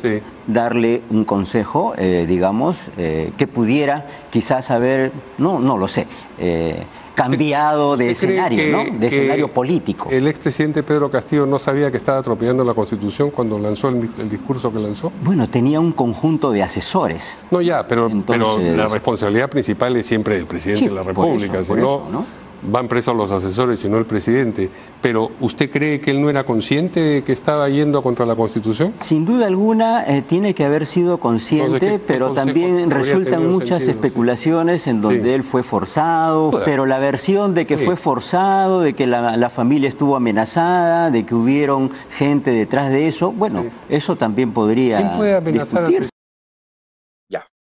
darle 0.49 1.03
un 1.11 1.25
consejo, 1.25 1.95
eh, 1.99 2.25
digamos, 2.27 2.91
eh, 2.97 3.33
que 3.37 3.47
pudiera 3.47 4.07
quizás 4.31 4.71
haber, 4.71 5.13
no, 5.37 5.61
no 5.61 5.79
lo 5.79 5.87
sé. 5.87 6.07
Eh, 6.39 6.83
cambiado 7.19 7.97
de 7.97 8.13
escenario, 8.13 8.71
¿no? 8.71 8.99
De 8.99 9.09
escenario 9.09 9.49
político. 9.49 10.09
¿El 10.09 10.29
expresidente 10.29 10.85
Pedro 10.85 11.11
Castillo 11.11 11.47
no 11.47 11.59
sabía 11.59 11.91
que 11.91 11.97
estaba 11.97 12.19
atropellando 12.19 12.63
la 12.63 12.75
Constitución 12.75 13.31
cuando 13.33 13.59
lanzó 13.59 13.89
el, 13.89 14.31
discurso 14.31 14.73
que 14.73 14.79
lanzó? 14.79 15.13
Bueno, 15.25 15.49
tenía 15.51 15.81
un 15.81 15.91
conjunto 15.91 16.53
de 16.53 16.63
asesores. 16.63 17.37
No, 17.51 17.61
ya, 17.61 17.89
pero, 17.89 18.09
pero 18.25 18.59
la 18.61 18.87
responsabilidad 18.87 19.51
principal 19.51 19.97
es 19.97 20.07
siempre 20.07 20.37
del 20.37 20.47
presidente 20.47 20.89
de 20.89 20.95
la 20.95 21.03
República. 21.03 21.65
si 21.65 21.73
¿no? 21.73 22.25
Van 22.63 22.89
presos 22.89 23.17
los 23.17 23.31
asesores 23.31 23.85
y 23.85 23.89
no 23.89 23.99
el 23.99 24.07
presidente. 24.07 24.71
Pero 25.01 25.31
¿usted 25.41 25.71
cree 25.71 26.01
que 26.01 26.11
él 26.11 26.21
no 26.21 26.31
era 26.31 26.45
consciente 26.45 27.01
de 27.01 27.23
que 27.23 27.33
estaba 27.33 27.69
yendo 27.69 28.03
contra 28.03 28.27
la 28.27 28.35
Constitución? 28.35 28.95
Sin 29.01 29.25
duda 29.25 29.47
alguna 29.47 30.05
eh, 30.05 30.23
tiene 30.23 30.55
que 30.55 30.65
haber 30.65 30.87
sido 30.87 31.19
consciente, 31.19 32.01
pero 32.05 32.33
también 32.33 32.91
resultan 32.91 33.51
muchas 33.51 33.87
especulaciones 33.89 34.87
en 34.87 35.01
donde 35.01 35.35
él 35.35 35.45
fue 35.45 35.63
forzado, 35.63 36.51
pero 36.65 36.87
la 36.87 36.99
versión 36.99 37.55
de 37.55 37.67
que 37.67 37.79
fue 37.79 37.97
forzado, 37.97 38.81
de 38.81 38.95
que 38.95 39.07
la, 39.07 39.49
familia 39.51 39.89
estuvo 39.89 40.15
amenazada, 40.15 41.11
de 41.11 41.25
que 41.25 41.35
hubieron 41.35 41.91
gente 42.11 42.51
detrás 42.51 42.91
de 42.91 43.09
eso, 43.09 43.33
bueno, 43.33 43.65
eso 43.89 44.17
también 44.17 44.53
podría 44.53 44.99
¿Quién 44.99 45.17
puede 45.17 45.35
amenazar 45.35 45.87
discutirse. 45.87 46.18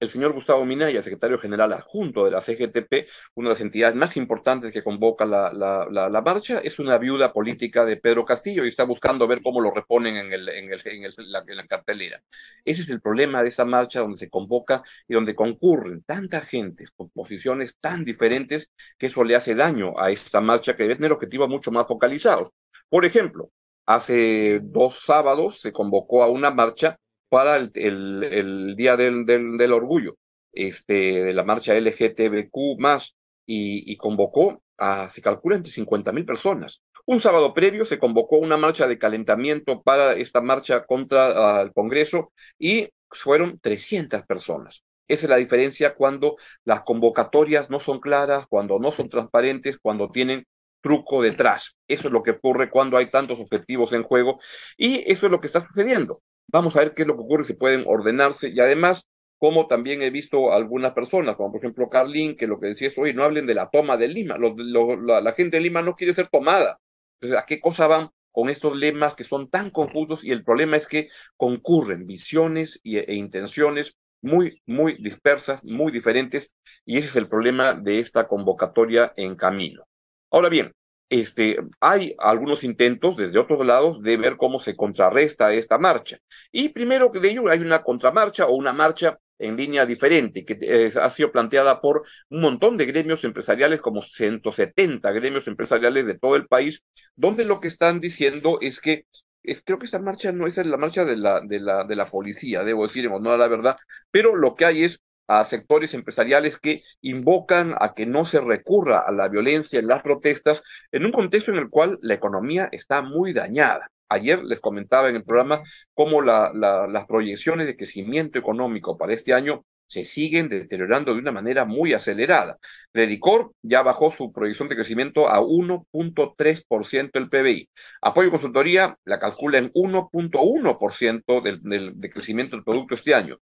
El 0.00 0.08
señor 0.08 0.32
Gustavo 0.32 0.64
Minaya, 0.64 1.02
secretario 1.02 1.38
general 1.38 1.72
adjunto 1.72 2.24
de 2.24 2.30
la 2.30 2.40
CGTP, 2.40 3.08
una 3.34 3.48
de 3.48 3.54
las 3.54 3.60
entidades 3.60 3.96
más 3.96 4.16
importantes 4.16 4.72
que 4.72 4.84
convoca 4.84 5.26
la, 5.26 5.52
la, 5.52 6.08
la, 6.08 6.22
marcha, 6.22 6.60
es 6.60 6.78
una 6.78 6.98
viuda 6.98 7.32
política 7.32 7.84
de 7.84 7.96
Pedro 7.96 8.24
Castillo 8.24 8.64
y 8.64 8.68
está 8.68 8.84
buscando 8.84 9.26
ver 9.26 9.42
cómo 9.42 9.60
lo 9.60 9.72
reponen 9.72 10.16
en, 10.16 10.32
el, 10.32 10.48
en, 10.50 10.72
el, 10.72 10.80
en, 10.84 11.04
el, 11.04 11.14
en 11.18 11.56
la 11.56 11.66
cartelera. 11.66 12.22
Ese 12.64 12.82
es 12.82 12.90
el 12.90 13.00
problema 13.00 13.42
de 13.42 13.48
esa 13.48 13.64
marcha 13.64 13.98
donde 13.98 14.18
se 14.18 14.30
convoca 14.30 14.84
y 15.08 15.14
donde 15.14 15.34
concurren 15.34 16.02
tanta 16.04 16.42
gente 16.42 16.84
con 16.94 17.10
posiciones 17.10 17.78
tan 17.80 18.04
diferentes 18.04 18.70
que 18.98 19.06
eso 19.06 19.24
le 19.24 19.34
hace 19.34 19.56
daño 19.56 19.98
a 19.98 20.12
esta 20.12 20.40
marcha 20.40 20.76
que 20.76 20.84
debe 20.84 20.94
tener 20.94 21.12
objetivos 21.12 21.48
mucho 21.48 21.72
más 21.72 21.88
focalizados. 21.88 22.50
Por 22.88 23.04
ejemplo, 23.04 23.50
hace 23.84 24.60
dos 24.62 25.00
sábados 25.04 25.60
se 25.60 25.72
convocó 25.72 26.22
a 26.22 26.28
una 26.28 26.52
marcha 26.52 27.00
para 27.28 27.56
el, 27.56 27.72
el, 27.74 28.76
Día 28.76 28.96
del, 28.96 29.26
del, 29.26 29.72
Orgullo, 29.72 30.16
este, 30.52 31.24
de 31.24 31.32
la 31.34 31.44
marcha 31.44 31.74
LGTBQ 31.78 32.78
más, 32.78 33.16
y, 33.46 33.90
y 33.90 33.96
convocó 33.96 34.62
a, 34.76 35.08
se 35.08 35.22
calcula, 35.22 35.56
entre 35.56 35.72
50 35.72 36.12
mil 36.12 36.24
personas. 36.24 36.82
Un 37.06 37.20
sábado 37.20 37.54
previo 37.54 37.86
se 37.86 37.98
convocó 37.98 38.36
una 38.36 38.56
marcha 38.58 38.86
de 38.86 38.98
calentamiento 38.98 39.82
para 39.82 40.12
esta 40.12 40.40
marcha 40.42 40.84
contra 40.84 41.62
el 41.62 41.72
Congreso 41.72 42.32
y 42.58 42.90
fueron 43.10 43.58
300 43.58 44.24
personas. 44.24 44.84
Esa 45.08 45.24
es 45.24 45.30
la 45.30 45.36
diferencia 45.36 45.94
cuando 45.94 46.36
las 46.64 46.82
convocatorias 46.82 47.70
no 47.70 47.80
son 47.80 47.98
claras, 48.00 48.46
cuando 48.46 48.78
no 48.78 48.92
son 48.92 49.08
transparentes, 49.08 49.78
cuando 49.78 50.10
tienen 50.10 50.46
truco 50.82 51.22
detrás. 51.22 51.76
Eso 51.88 52.08
es 52.08 52.12
lo 52.12 52.22
que 52.22 52.32
ocurre 52.32 52.70
cuando 52.70 52.98
hay 52.98 53.06
tantos 53.06 53.40
objetivos 53.40 53.92
en 53.94 54.02
juego 54.02 54.38
y 54.76 55.10
eso 55.10 55.26
es 55.26 55.32
lo 55.32 55.40
que 55.40 55.46
está 55.46 55.66
sucediendo. 55.66 56.22
Vamos 56.48 56.76
a 56.76 56.80
ver 56.80 56.94
qué 56.94 57.02
es 57.02 57.08
lo 57.08 57.14
que 57.14 57.22
ocurre 57.22 57.44
si 57.44 57.52
pueden 57.54 57.84
ordenarse 57.86 58.48
y 58.48 58.58
además, 58.60 59.06
como 59.36 59.66
también 59.66 60.02
he 60.02 60.10
visto 60.10 60.52
algunas 60.52 60.92
personas, 60.92 61.36
como 61.36 61.52
por 61.52 61.60
ejemplo 61.60 61.90
Carlín, 61.90 62.36
que 62.36 62.46
lo 62.46 62.58
que 62.58 62.68
decía 62.68 62.88
es, 62.88 62.98
oye, 62.98 63.12
no 63.14 63.22
hablen 63.22 63.46
de 63.46 63.54
la 63.54 63.68
toma 63.68 63.96
de 63.96 64.08
Lima, 64.08 64.36
la, 64.38 65.32
gente 65.32 65.58
de 65.58 65.62
Lima 65.62 65.82
no 65.82 65.94
quiere 65.94 66.14
ser 66.14 66.28
tomada. 66.28 66.80
Entonces, 67.20 67.38
¿a 67.38 67.46
qué 67.46 67.60
cosa 67.60 67.86
van 67.86 68.10
con 68.32 68.48
estos 68.48 68.76
lemas 68.76 69.14
que 69.14 69.24
son 69.24 69.50
tan 69.50 69.70
confusos? 69.70 70.24
Y 70.24 70.32
el 70.32 70.42
problema 70.42 70.76
es 70.76 70.86
que 70.86 71.10
concurren 71.36 72.06
visiones 72.06 72.80
e 72.82 73.14
intenciones 73.14 73.98
muy, 74.22 74.62
muy 74.66 74.94
dispersas, 74.94 75.62
muy 75.64 75.92
diferentes, 75.92 76.56
y 76.84 76.98
ese 76.98 77.08
es 77.08 77.16
el 77.16 77.28
problema 77.28 77.74
de 77.74 78.00
esta 78.00 78.26
convocatoria 78.26 79.12
en 79.16 79.36
camino. 79.36 79.84
Ahora 80.30 80.48
bien, 80.48 80.72
este, 81.10 81.58
hay 81.80 82.14
algunos 82.18 82.64
intentos 82.64 83.16
desde 83.16 83.38
otros 83.38 83.66
lados 83.66 84.02
de 84.02 84.16
ver 84.16 84.36
cómo 84.36 84.60
se 84.60 84.76
contrarresta 84.76 85.52
esta 85.52 85.78
marcha. 85.78 86.18
Y 86.52 86.70
primero 86.70 87.10
que 87.10 87.20
de 87.20 87.30
ello 87.30 87.48
hay 87.48 87.60
una 87.60 87.82
contramarcha 87.82 88.46
o 88.46 88.54
una 88.54 88.72
marcha 88.72 89.18
en 89.38 89.56
línea 89.56 89.86
diferente, 89.86 90.44
que 90.44 90.92
ha 91.00 91.10
sido 91.10 91.30
planteada 91.30 91.80
por 91.80 92.02
un 92.28 92.40
montón 92.40 92.76
de 92.76 92.86
gremios 92.86 93.22
empresariales, 93.24 93.80
como 93.80 94.02
170 94.02 95.10
gremios 95.12 95.46
empresariales 95.46 96.06
de 96.06 96.18
todo 96.18 96.36
el 96.36 96.46
país, 96.46 96.82
donde 97.14 97.44
lo 97.44 97.60
que 97.60 97.68
están 97.68 98.00
diciendo 98.00 98.58
es 98.60 98.80
que 98.80 99.04
es, 99.44 99.62
creo 99.64 99.78
que 99.78 99.86
esta 99.86 100.00
marcha 100.00 100.32
no 100.32 100.46
es 100.46 100.56
la 100.58 100.76
marcha 100.76 101.04
de 101.04 101.16
la, 101.16 101.40
de 101.40 101.60
la, 101.60 101.84
de 101.84 101.96
la 101.96 102.10
policía, 102.10 102.64
debo 102.64 102.82
decir, 102.82 103.08
no 103.08 103.36
la 103.36 103.48
verdad, 103.48 103.76
pero 104.10 104.36
lo 104.36 104.54
que 104.54 104.64
hay 104.64 104.84
es 104.84 105.00
a 105.28 105.44
sectores 105.44 105.94
empresariales 105.94 106.58
que 106.58 106.82
invocan 107.02 107.74
a 107.78 107.94
que 107.94 108.06
no 108.06 108.24
se 108.24 108.40
recurra 108.40 108.98
a 109.06 109.12
la 109.12 109.28
violencia 109.28 109.78
en 109.78 109.86
las 109.86 110.02
protestas 110.02 110.62
en 110.90 111.04
un 111.04 111.12
contexto 111.12 111.52
en 111.52 111.58
el 111.58 111.68
cual 111.68 111.98
la 112.02 112.14
economía 112.14 112.68
está 112.72 113.02
muy 113.02 113.32
dañada. 113.32 113.90
Ayer 114.08 114.42
les 114.42 114.58
comentaba 114.58 115.10
en 115.10 115.16
el 115.16 115.24
programa 115.24 115.62
cómo 115.92 116.22
la, 116.22 116.50
las 116.54 117.06
proyecciones 117.06 117.66
de 117.66 117.76
crecimiento 117.76 118.38
económico 118.38 118.96
para 118.96 119.12
este 119.12 119.34
año 119.34 119.64
se 119.84 120.04
siguen 120.04 120.48
deteriorando 120.50 121.14
de 121.14 121.20
una 121.20 121.32
manera 121.32 121.64
muy 121.64 121.94
acelerada. 121.94 122.58
Redicor 122.92 123.52
ya 123.62 123.82
bajó 123.82 124.12
su 124.14 124.32
proyección 124.32 124.68
de 124.68 124.76
crecimiento 124.76 125.28
a 125.28 125.40
1.3% 125.40 127.10
del 127.12 127.30
PBI. 127.30 127.70
Apoyo 128.02 128.30
Consultoría 128.30 128.98
la 129.06 129.18
calcula 129.18 129.58
en 129.58 129.72
1.1% 129.72 131.42
del, 131.42 131.62
del, 131.62 131.98
de 131.98 132.10
crecimiento 132.10 132.56
del 132.56 132.64
producto 132.64 132.94
este 132.94 133.14
año 133.14 133.38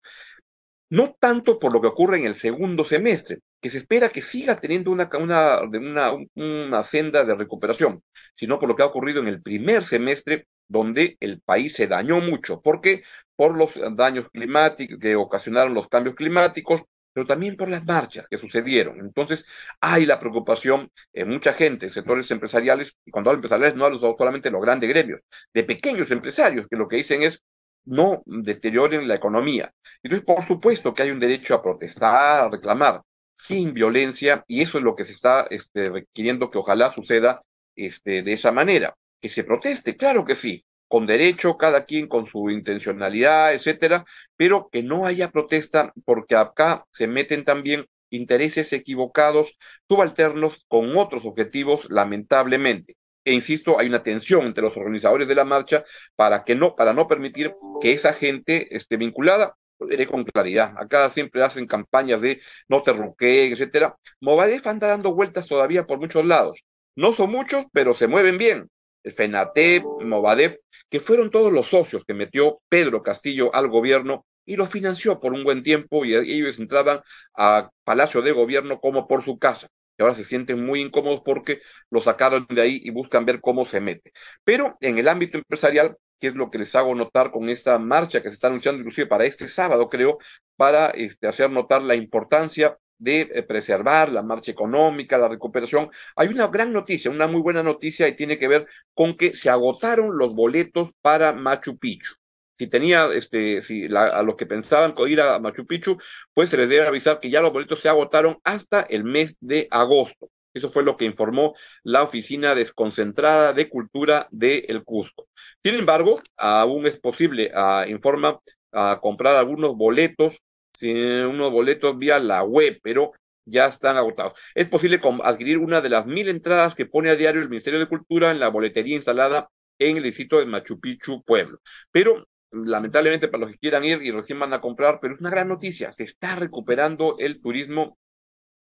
no 0.90 1.16
tanto 1.18 1.58
por 1.58 1.72
lo 1.72 1.80
que 1.80 1.88
ocurre 1.88 2.18
en 2.18 2.26
el 2.26 2.34
segundo 2.34 2.84
semestre, 2.84 3.40
que 3.60 3.70
se 3.70 3.78
espera 3.78 4.08
que 4.08 4.22
siga 4.22 4.56
teniendo 4.56 4.90
una, 4.90 5.10
una, 5.18 6.12
una, 6.34 6.82
senda 6.82 7.24
de 7.24 7.34
recuperación, 7.34 8.02
sino 8.36 8.58
por 8.58 8.68
lo 8.68 8.76
que 8.76 8.82
ha 8.82 8.86
ocurrido 8.86 9.20
en 9.20 9.28
el 9.28 9.42
primer 9.42 9.84
semestre, 9.84 10.46
donde 10.68 11.16
el 11.20 11.40
país 11.40 11.74
se 11.74 11.86
dañó 11.86 12.20
mucho. 12.20 12.60
¿Por 12.60 12.80
qué? 12.80 13.02
Por 13.36 13.56
los 13.56 13.70
daños 13.96 14.28
climáticos 14.32 14.98
que 14.98 15.16
ocasionaron 15.16 15.74
los 15.74 15.88
cambios 15.88 16.14
climáticos, 16.16 16.82
pero 17.12 17.26
también 17.26 17.56
por 17.56 17.68
las 17.70 17.84
marchas 17.84 18.28
que 18.28 18.36
sucedieron. 18.36 19.00
Entonces, 19.00 19.46
hay 19.80 20.04
la 20.04 20.20
preocupación 20.20 20.90
en 21.14 21.28
mucha 21.28 21.54
gente, 21.54 21.88
sectores 21.88 22.30
empresariales, 22.30 22.94
y 23.06 23.10
cuando 23.10 23.30
hablo 23.30 23.38
empresariales 23.38 23.74
no 23.74 23.86
hablo 23.86 23.98
solamente 23.98 24.50
de 24.50 24.52
los 24.52 24.60
grandes 24.60 24.90
gremios, 24.90 25.22
de 25.54 25.64
pequeños 25.64 26.10
empresarios, 26.10 26.66
que 26.68 26.76
lo 26.76 26.88
que 26.88 26.96
dicen 26.96 27.22
es, 27.22 27.42
no 27.86 28.22
deterioren 28.26 29.08
la 29.08 29.14
economía. 29.14 29.72
Entonces, 30.02 30.24
por 30.26 30.46
supuesto 30.46 30.94
que 30.94 31.02
hay 31.04 31.10
un 31.10 31.20
derecho 31.20 31.54
a 31.54 31.62
protestar, 31.62 32.42
a 32.42 32.50
reclamar, 32.50 33.02
sin 33.36 33.74
violencia, 33.74 34.44
y 34.46 34.62
eso 34.62 34.78
es 34.78 34.84
lo 34.84 34.96
que 34.96 35.04
se 35.04 35.12
está 35.12 35.46
este, 35.50 35.90
requiriendo 35.90 36.50
que 36.50 36.58
ojalá 36.58 36.92
suceda 36.92 37.42
este, 37.74 38.22
de 38.22 38.32
esa 38.32 38.52
manera. 38.52 38.96
Que 39.20 39.28
se 39.28 39.44
proteste, 39.44 39.96
claro 39.96 40.24
que 40.24 40.34
sí, 40.34 40.64
con 40.88 41.06
derecho, 41.06 41.56
cada 41.56 41.84
quien 41.84 42.06
con 42.08 42.26
su 42.26 42.50
intencionalidad, 42.50 43.54
etcétera, 43.54 44.04
pero 44.36 44.68
que 44.70 44.82
no 44.82 45.06
haya 45.06 45.30
protesta, 45.30 45.92
porque 46.04 46.36
acá 46.36 46.84
se 46.90 47.06
meten 47.06 47.44
también 47.44 47.86
intereses 48.10 48.72
equivocados, 48.72 49.58
subalternos 49.88 50.64
con 50.68 50.96
otros 50.96 51.24
objetivos, 51.24 51.88
lamentablemente 51.90 52.96
e 53.26 53.32
insisto, 53.32 53.78
hay 53.80 53.88
una 53.88 54.04
tensión 54.04 54.46
entre 54.46 54.62
los 54.62 54.76
organizadores 54.76 55.26
de 55.26 55.34
la 55.34 55.44
marcha 55.44 55.84
para 56.14 56.44
que 56.44 56.54
no, 56.54 56.76
para 56.76 56.92
no 56.92 57.08
permitir 57.08 57.52
que 57.80 57.92
esa 57.92 58.12
gente 58.12 58.74
esté 58.74 58.96
vinculada. 58.96 59.56
Lo 59.80 59.88
diré 59.88 60.06
con 60.06 60.24
claridad. 60.24 60.74
Acá 60.78 61.10
siempre 61.10 61.42
hacen 61.42 61.66
campañas 61.66 62.20
de 62.20 62.40
no 62.68 62.84
te 62.84 62.92
ruqueen, 62.92 63.52
etcétera. 63.52 63.96
Movadef 64.20 64.64
anda 64.68 64.86
dando 64.86 65.12
vueltas 65.12 65.48
todavía 65.48 65.86
por 65.86 65.98
muchos 65.98 66.24
lados. 66.24 66.62
No 66.94 67.14
son 67.14 67.32
muchos, 67.32 67.64
pero 67.72 67.94
se 67.94 68.06
mueven 68.06 68.38
bien. 68.38 68.70
El 69.02 69.12
FENATEP, 69.12 69.82
Movadef, 70.04 70.58
que 70.88 71.00
fueron 71.00 71.30
todos 71.30 71.52
los 71.52 71.66
socios 71.66 72.04
que 72.06 72.14
metió 72.14 72.60
Pedro 72.68 73.02
Castillo 73.02 73.52
al 73.52 73.66
gobierno 73.66 74.24
y 74.44 74.54
lo 74.54 74.66
financió 74.66 75.18
por 75.18 75.32
un 75.32 75.42
buen 75.42 75.64
tiempo 75.64 76.04
y 76.04 76.14
ellos 76.14 76.60
entraban 76.60 77.00
a 77.36 77.70
Palacio 77.82 78.22
de 78.22 78.30
Gobierno 78.30 78.80
como 78.80 79.08
por 79.08 79.24
su 79.24 79.36
casa 79.36 79.66
y 79.98 80.02
ahora 80.02 80.14
se 80.14 80.24
sienten 80.24 80.64
muy 80.64 80.80
incómodos 80.80 81.22
porque 81.24 81.60
lo 81.90 82.00
sacaron 82.00 82.46
de 82.48 82.62
ahí 82.62 82.80
y 82.82 82.90
buscan 82.90 83.24
ver 83.24 83.40
cómo 83.40 83.66
se 83.66 83.80
mete. 83.80 84.12
Pero 84.44 84.76
en 84.80 84.98
el 84.98 85.08
ámbito 85.08 85.38
empresarial, 85.38 85.96
que 86.20 86.28
es 86.28 86.34
lo 86.34 86.50
que 86.50 86.58
les 86.58 86.74
hago 86.74 86.94
notar 86.94 87.30
con 87.30 87.48
esta 87.48 87.78
marcha 87.78 88.22
que 88.22 88.28
se 88.28 88.34
está 88.34 88.48
anunciando 88.48 88.80
inclusive 88.80 89.06
para 89.06 89.24
este 89.24 89.48
sábado, 89.48 89.88
creo, 89.88 90.18
para 90.56 90.88
este, 90.90 91.26
hacer 91.26 91.50
notar 91.50 91.82
la 91.82 91.94
importancia 91.94 92.76
de 92.98 93.20
eh, 93.34 93.42
preservar 93.42 94.10
la 94.10 94.22
marcha 94.22 94.50
económica, 94.50 95.18
la 95.18 95.28
recuperación. 95.28 95.90
Hay 96.16 96.28
una 96.28 96.48
gran 96.48 96.72
noticia, 96.72 97.10
una 97.10 97.26
muy 97.26 97.42
buena 97.42 97.62
noticia 97.62 98.08
y 98.08 98.16
tiene 98.16 98.38
que 98.38 98.48
ver 98.48 98.66
con 98.94 99.16
que 99.16 99.34
se 99.34 99.50
agotaron 99.50 100.16
los 100.16 100.34
boletos 100.34 100.92
para 101.02 101.32
Machu 101.32 101.78
Picchu 101.78 102.14
si 102.58 102.66
tenía, 102.66 103.06
este, 103.12 103.62
si 103.62 103.86
a 103.94 104.22
los 104.22 104.36
que 104.36 104.46
pensaban 104.46 104.94
ir 105.08 105.20
a 105.20 105.38
Machu 105.38 105.66
Picchu, 105.66 105.98
pues 106.34 106.50
se 106.50 106.56
les 106.56 106.68
debe 106.68 106.86
avisar 106.86 107.20
que 107.20 107.30
ya 107.30 107.40
los 107.40 107.52
boletos 107.52 107.80
se 107.80 107.88
agotaron 107.88 108.38
hasta 108.44 108.82
el 108.82 109.04
mes 109.04 109.36
de 109.40 109.68
agosto. 109.70 110.30
Eso 110.54 110.70
fue 110.70 110.82
lo 110.82 110.96
que 110.96 111.04
informó 111.04 111.54
la 111.82 112.02
Oficina 112.02 112.54
Desconcentrada 112.54 113.52
de 113.52 113.68
Cultura 113.68 114.26
de 114.30 114.64
El 114.68 114.84
Cusco. 114.84 115.28
Sin 115.62 115.74
embargo, 115.74 116.22
aún 116.36 116.86
es 116.86 116.98
posible, 116.98 117.52
uh, 117.54 117.88
informa, 117.90 118.40
a 118.72 118.98
comprar 119.02 119.36
algunos 119.36 119.76
boletos, 119.76 120.40
unos 120.82 121.52
boletos 121.52 121.98
vía 121.98 122.18
la 122.18 122.42
web, 122.42 122.78
pero 122.82 123.12
ya 123.44 123.66
están 123.66 123.96
agotados. 123.96 124.32
Es 124.54 124.68
posible 124.68 125.00
adquirir 125.22 125.58
una 125.58 125.80
de 125.80 125.90
las 125.90 126.06
mil 126.06 126.28
entradas 126.28 126.74
que 126.74 126.86
pone 126.86 127.10
a 127.10 127.16
diario 127.16 127.40
el 127.42 127.48
Ministerio 127.48 127.78
de 127.78 127.86
Cultura 127.86 128.30
en 128.30 128.40
la 128.40 128.48
boletería 128.48 128.96
instalada 128.96 129.48
en 129.78 129.98
el 129.98 130.02
distrito 130.02 130.38
de 130.38 130.46
Machu 130.46 130.80
Picchu, 130.80 131.22
Pueblo. 131.22 131.60
Pero 131.90 132.26
lamentablemente 132.50 133.28
para 133.28 133.42
los 133.42 133.52
que 133.52 133.58
quieran 133.58 133.84
ir 133.84 134.02
y 134.02 134.10
recién 134.10 134.38
van 134.38 134.52
a 134.52 134.60
comprar, 134.60 134.98
pero 135.00 135.14
es 135.14 135.20
una 135.20 135.30
gran 135.30 135.48
noticia, 135.48 135.92
se 135.92 136.04
está 136.04 136.36
recuperando 136.36 137.16
el 137.18 137.40
turismo 137.40 137.98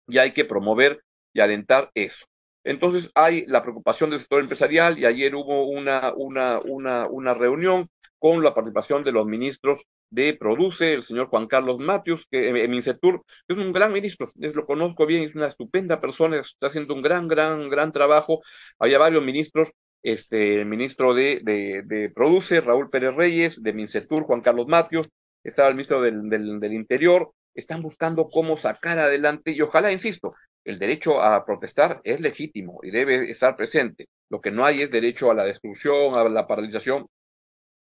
y 0.07 0.19
hay 0.19 0.33
que 0.33 0.45
promover 0.45 1.03
y 1.33 1.41
alentar 1.41 1.91
eso. 1.95 2.27
Entonces 2.65 3.11
hay 3.15 3.47
la 3.47 3.63
preocupación 3.63 4.11
del 4.11 4.21
sector 4.21 4.41
empresarial 4.41 4.99
y 4.99 5.07
ayer 5.07 5.35
hubo 5.35 5.69
una, 5.69 6.13
una, 6.15 6.61
una, 6.61 7.07
una 7.07 7.35
reunión 7.35 7.89
con 8.19 8.43
la 8.43 8.55
participación 8.55 9.03
de 9.03 9.13
los 9.13 9.27
ministros 9.27 9.87
de 10.11 10.35
Produce, 10.35 10.93
el 10.93 11.03
señor 11.03 11.29
Juan 11.29 11.47
Carlos 11.47 11.79
Matius, 11.79 12.27
que 12.31 12.69
Mincetur 12.69 13.23
es 13.49 13.57
un 13.57 13.73
gran 13.73 13.93
ministro, 13.93 14.29
es, 14.41 14.55
lo 14.55 14.67
conozco 14.67 15.07
bien, 15.07 15.29
es 15.29 15.35
una 15.35 15.47
estupenda 15.47 16.01
persona, 16.01 16.39
está 16.39 16.67
haciendo 16.67 16.95
un 16.95 17.01
gran, 17.01 17.29
gran, 17.29 17.71
gran 17.71 17.93
trabajo. 17.93 18.43
Había 18.79 18.99
varios 18.99 19.25
ministros 19.25 19.71
este, 20.03 20.55
el 20.55 20.67
ministro 20.67 21.15
de, 21.15 21.41
de, 21.45 22.11
Produce, 22.11 22.61
Raúl 22.61 22.91
Pérez 22.91 23.15
Reyes, 23.15 23.63
de 23.63 23.73
Mincetur, 23.73 24.25
Juan 24.25 24.41
Carlos 24.41 24.67
Matios, 24.67 25.09
estaba 25.45 25.69
el 25.69 25.75
ministro 25.75 26.01
del, 26.03 26.29
del, 26.29 26.73
Interior, 26.73 27.33
están 27.55 27.83
buscando 27.83 28.29
cómo 28.29 28.57
sacar 28.57 28.99
adelante 28.99 29.53
y 29.53 29.61
ojalá, 29.61 29.93
insisto, 29.93 30.35
el 30.65 30.79
derecho 30.79 31.23
a 31.23 31.45
protestar 31.45 32.01
es 32.05 32.21
legítimo 32.21 32.81
y 32.83 32.91
debe 32.91 33.31
estar 33.31 33.57
presente. 33.57 34.09
Lo 34.29 34.41
que 34.41 34.51
no 34.51 34.65
hay 34.65 34.83
es 34.83 34.91
derecho 34.91 35.31
a 35.31 35.35
la 35.35 35.45
destrucción, 35.45 36.15
a 36.15 36.29
la 36.29 36.47
paralización 36.47 37.07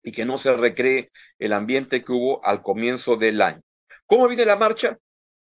y 0.04 0.12
que 0.12 0.26
no 0.26 0.38
se 0.38 0.56
recree 0.56 1.12
el 1.40 1.54
ambiente 1.54 2.04
que 2.04 2.12
hubo 2.12 2.46
al 2.46 2.62
comienzo 2.62 3.16
del 3.16 3.42
año. 3.42 3.62
¿Cómo 4.06 4.28
viene 4.28 4.46
la 4.46 4.56
marcha? 4.56 4.98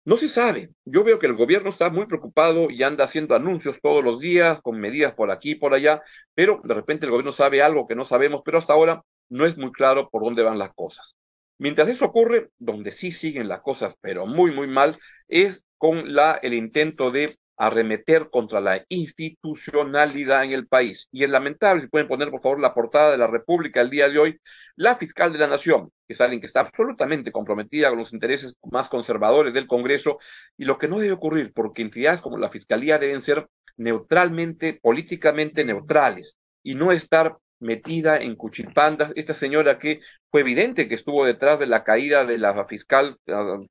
No 0.06 0.16
se 0.18 0.28
sabe. 0.28 0.70
Yo 0.84 1.02
veo 1.02 1.18
que 1.18 1.26
el 1.26 1.34
gobierno 1.34 1.68
está 1.68 1.90
muy 1.90 2.06
preocupado 2.06 2.70
y 2.70 2.84
anda 2.84 3.04
haciendo 3.04 3.34
anuncios 3.34 3.78
todos 3.82 4.04
los 4.04 4.20
días 4.20 4.62
con 4.62 4.78
medidas 4.78 5.14
por 5.14 5.32
aquí 5.32 5.50
y 5.50 5.54
por 5.56 5.75
allá, 5.75 6.00
pero 6.32 6.60
de 6.62 6.75
repente 6.75 7.06
el 7.06 7.10
gobierno 7.10 7.32
sabe 7.32 7.60
algo 7.60 7.88
que 7.88 7.96
no 7.96 8.04
sabemos, 8.04 8.42
pero 8.44 8.56
hasta 8.56 8.72
ahora 8.72 9.02
no 9.28 9.44
es 9.46 9.58
muy 9.58 9.72
claro 9.72 10.08
por 10.08 10.22
dónde 10.22 10.44
van 10.44 10.60
las 10.60 10.72
cosas. 10.75 11.16
Mientras 11.58 11.88
eso 11.88 12.04
ocurre, 12.04 12.50
donde 12.56 12.92
sí 12.92 13.10
siguen 13.10 13.48
las 13.48 13.62
cosas, 13.62 13.96
pero 14.00 14.26
muy, 14.26 14.52
muy 14.52 14.68
mal, 14.68 14.96
es 15.26 15.66
con 15.76 16.14
la, 16.14 16.38
el 16.40 16.54
intento 16.54 17.10
de 17.10 17.40
arremeter 17.56 18.28
contra 18.30 18.60
la 18.60 18.84
institucionalidad 18.88 20.44
en 20.44 20.52
el 20.52 20.66
país. 20.66 21.08
Y 21.10 21.25
es 21.25 21.30
lamentable, 21.30 21.82
si 21.82 21.88
pueden 21.88 22.08
poner 22.08 22.30
por 22.30 22.40
favor 22.40 22.60
la 22.60 22.75
portada 22.75 23.10
de 23.10 23.18
la 23.18 23.26
República 23.26 23.80
el 23.80 23.90
día 23.90 24.08
de 24.08 24.18
hoy, 24.18 24.40
la 24.76 24.96
fiscal 24.96 25.32
de 25.32 25.38
la 25.38 25.46
Nación, 25.46 25.90
que 26.06 26.12
es 26.12 26.20
alguien 26.20 26.40
que 26.40 26.46
está 26.46 26.60
absolutamente 26.60 27.32
comprometida 27.32 27.88
con 27.88 27.98
los 27.98 28.12
intereses 28.12 28.56
más 28.70 28.88
conservadores 28.88 29.54
del 29.54 29.66
Congreso, 29.66 30.18
y 30.56 30.64
lo 30.64 30.78
que 30.78 30.88
no 30.88 30.98
debe 30.98 31.12
ocurrir, 31.12 31.52
porque 31.54 31.82
entidades 31.82 32.20
como 32.20 32.38
la 32.38 32.50
Fiscalía 32.50 32.98
deben 32.98 33.22
ser 33.22 33.46
neutralmente, 33.76 34.78
políticamente 34.82 35.64
neutrales, 35.64 36.36
y 36.62 36.75
no 36.75 36.92
estar 36.92 37.36
metida 37.58 38.18
en 38.18 38.36
cuchipandas. 38.36 39.12
Esta 39.16 39.34
señora 39.34 39.78
que 39.78 40.00
fue 40.30 40.42
evidente 40.42 40.88
que 40.88 40.94
estuvo 40.94 41.25
detrás 41.25 41.58
de 41.58 41.66
la 41.66 41.84
caída 41.84 42.25
de 42.25 42.38
la 42.38 42.66
fiscal 42.66 43.16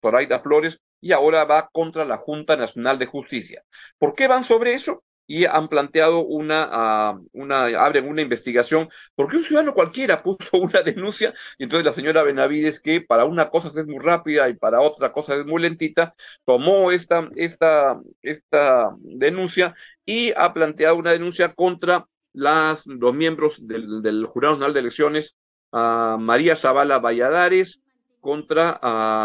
Zoraida 0.01 0.39
Flores 0.39 0.79
y 1.01 1.11
ahora 1.11 1.45
va 1.45 1.69
contra 1.71 2.05
la 2.05 2.17
Junta 2.17 2.55
Nacional 2.55 2.97
de 2.99 3.05
Justicia. 3.05 3.63
¿Por 3.97 4.15
qué 4.15 4.27
van 4.27 4.43
sobre 4.43 4.73
eso? 4.73 5.03
y 5.27 5.45
han 5.45 5.67
planteado 5.67 6.23
una, 6.25 6.67
ah, 6.71 7.19
una, 7.33 8.21
investigación, 8.21 8.89
porque 9.15 9.37
un 9.37 9.43
ciudadano 9.43 9.73
cualquiera 9.73 10.21
puso 10.23 10.57
una 10.57 10.81
denuncia, 10.81 11.33
y 11.57 11.63
entonces 11.63 11.85
la 11.85 11.93
señora 11.93 12.23
Benavides, 12.23 12.79
que 12.79 13.01
para 13.01 13.25
una 13.25 13.49
cosa 13.49 13.69
es 13.69 13.87
muy 13.87 13.99
rápida 13.99 14.49
y 14.49 14.55
para 14.55 14.81
otra 14.81 15.11
cosa 15.11 15.35
es 15.35 15.45
muy 15.45 15.61
lentita, 15.61 16.13
tomó 16.45 16.91
esta, 16.91 17.29
esta, 17.35 17.99
esta 18.21 18.95
denuncia 18.99 19.75
y 20.05 20.31
ha 20.35 20.53
planteado 20.53 20.95
una 20.97 21.11
denuncia 21.11 21.53
contra 21.53 22.05
las, 22.33 22.85
los 22.85 23.15
miembros 23.15 23.65
del, 23.67 24.25
Jurado 24.25 24.55
Nacional 24.55 24.73
de 24.73 24.79
Elecciones, 24.81 25.35
a 25.71 26.17
María 26.19 26.55
Zavala 26.55 26.99
Valladares, 26.99 27.81
contra, 28.19 28.79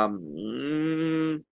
mm, 0.09 1.43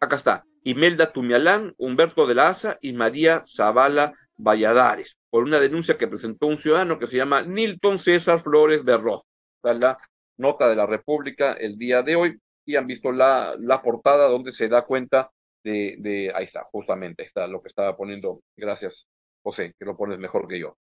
acá 0.00 0.16
está, 0.16 0.44
Imelda 0.64 1.12
Tumialán, 1.12 1.74
Humberto 1.78 2.26
de 2.26 2.34
la 2.34 2.48
Asa 2.48 2.78
y 2.80 2.92
María 2.92 3.42
Zavala 3.44 4.14
Valladares, 4.36 5.18
por 5.28 5.44
una 5.44 5.60
denuncia 5.60 5.96
que 5.96 6.08
presentó 6.08 6.46
un 6.46 6.58
ciudadano 6.58 6.98
que 6.98 7.06
se 7.06 7.16
llama 7.16 7.42
Nilton 7.42 7.98
César 7.98 8.40
Flores 8.40 8.82
Berro. 8.84 9.26
Está 9.56 9.74
la 9.74 9.98
nota 10.38 10.68
de 10.68 10.76
la 10.76 10.86
República 10.86 11.52
el 11.52 11.76
día 11.76 12.02
de 12.02 12.16
hoy 12.16 12.38
y 12.64 12.76
han 12.76 12.86
visto 12.86 13.12
la, 13.12 13.54
la 13.58 13.82
portada 13.82 14.28
donde 14.28 14.52
se 14.52 14.68
da 14.68 14.82
cuenta 14.82 15.30
de, 15.62 15.96
de, 15.98 16.32
ahí 16.34 16.44
está, 16.44 16.64
justamente, 16.72 17.22
ahí 17.22 17.26
está 17.26 17.46
lo 17.46 17.60
que 17.60 17.68
estaba 17.68 17.96
poniendo. 17.96 18.42
Gracias, 18.56 19.06
José, 19.42 19.74
que 19.78 19.84
lo 19.84 19.96
pones 19.96 20.18
mejor 20.18 20.48
que 20.48 20.58
yo. 20.58 20.78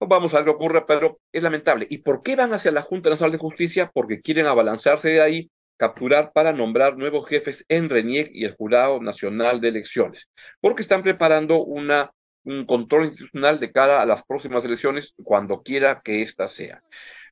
Vamos 0.00 0.32
a 0.32 0.38
ver 0.38 0.44
qué 0.46 0.50
ocurre, 0.50 0.84
pero 0.86 1.20
es 1.32 1.42
lamentable. 1.42 1.86
¿Y 1.90 1.98
por 1.98 2.22
qué 2.22 2.36
van 2.36 2.52
hacia 2.52 2.70
la 2.70 2.82
Junta 2.82 3.10
Nacional 3.10 3.32
de 3.32 3.38
Justicia? 3.38 3.90
Porque 3.92 4.20
quieren 4.20 4.46
abalanzarse 4.46 5.08
de 5.08 5.20
ahí 5.20 5.50
capturar 5.78 6.32
para 6.34 6.52
nombrar 6.52 6.98
nuevos 6.98 7.26
jefes 7.28 7.64
en 7.68 7.88
RENIEC 7.88 8.30
y 8.34 8.44
el 8.44 8.54
Jurado 8.54 9.00
Nacional 9.00 9.60
de 9.60 9.68
Elecciones, 9.68 10.28
porque 10.60 10.82
están 10.82 11.02
preparando 11.02 11.64
una, 11.64 12.12
un 12.44 12.66
control 12.66 13.06
institucional 13.06 13.60
de 13.60 13.72
cara 13.72 14.02
a 14.02 14.06
las 14.06 14.24
próximas 14.24 14.64
elecciones, 14.64 15.14
cuando 15.22 15.62
quiera 15.62 16.02
que 16.02 16.20
ésta 16.20 16.48
sea. 16.48 16.82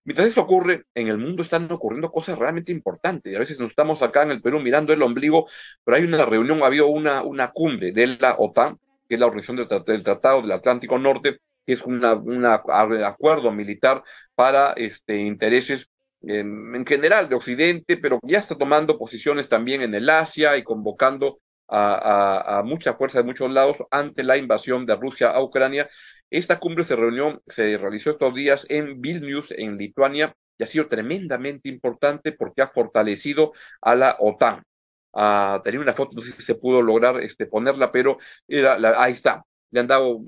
Mientras 0.04 0.28
esto 0.28 0.42
ocurre, 0.42 0.84
en 0.94 1.08
el 1.08 1.18
mundo 1.18 1.42
están 1.42 1.70
ocurriendo 1.70 2.12
cosas 2.12 2.38
realmente 2.38 2.70
importantes. 2.70 3.34
A 3.34 3.40
veces 3.40 3.58
nos 3.58 3.70
estamos 3.70 4.00
acá 4.02 4.22
en 4.22 4.30
el 4.30 4.40
Perú 4.40 4.60
mirando 4.60 4.92
el 4.92 5.02
ombligo, 5.02 5.48
pero 5.84 5.96
hay 5.96 6.04
una 6.04 6.24
reunión, 6.24 6.62
ha 6.62 6.66
habido 6.66 6.86
una, 6.86 7.22
una 7.22 7.50
cumbre 7.50 7.90
de 7.90 8.06
la 8.06 8.36
OTAN, 8.38 8.78
que 9.08 9.16
es 9.16 9.20
la 9.20 9.26
Organización 9.26 9.56
del 9.84 10.02
Tratado 10.04 10.42
del 10.42 10.52
Atlántico 10.52 10.96
Norte, 10.98 11.38
que 11.66 11.72
es 11.72 11.82
un 11.82 12.04
acuerdo 12.04 13.50
militar 13.50 14.04
para 14.36 14.72
este, 14.74 15.18
intereses 15.18 15.90
en, 16.26 16.84
general 16.86 17.28
de 17.28 17.36
Occidente, 17.36 17.96
pero 17.96 18.20
ya 18.22 18.38
está 18.38 18.56
tomando 18.56 18.98
posiciones 18.98 19.48
también 19.48 19.82
en 19.82 19.94
el 19.94 20.08
Asia 20.10 20.56
y 20.56 20.62
convocando 20.62 21.40
a, 21.68 22.62
mucha 22.64 22.94
fuerza 22.94 23.18
de 23.18 23.24
muchos 23.24 23.50
lados 23.50 23.78
ante 23.90 24.22
la 24.22 24.36
invasión 24.36 24.86
de 24.86 24.96
Rusia 24.96 25.30
a 25.30 25.42
Ucrania. 25.42 25.88
Esta 26.30 26.58
cumbre 26.58 26.84
se 26.84 26.96
reunió, 26.96 27.42
se 27.46 27.78
realizó 27.78 28.10
estos 28.10 28.34
días 28.34 28.66
en 28.68 29.00
Vilnius, 29.00 29.52
en 29.52 29.76
Lituania, 29.78 30.34
y 30.58 30.64
ha 30.64 30.66
sido 30.66 30.88
tremendamente 30.88 31.68
importante 31.68 32.32
porque 32.32 32.62
ha 32.62 32.68
fortalecido 32.68 33.52
a 33.80 33.94
la 33.94 34.16
OTAN. 34.18 34.62
Ah, 35.14 35.60
tenía 35.64 35.80
una 35.80 35.94
foto, 35.94 36.16
no 36.16 36.22
sé 36.22 36.32
si 36.32 36.42
se 36.42 36.54
pudo 36.56 36.82
lograr 36.82 37.20
este, 37.20 37.46
ponerla, 37.46 37.90
pero 37.92 38.18
era 38.48 38.76
ahí 39.02 39.12
está 39.12 39.44
le 39.70 39.80
han 39.80 39.86
dado, 39.86 40.22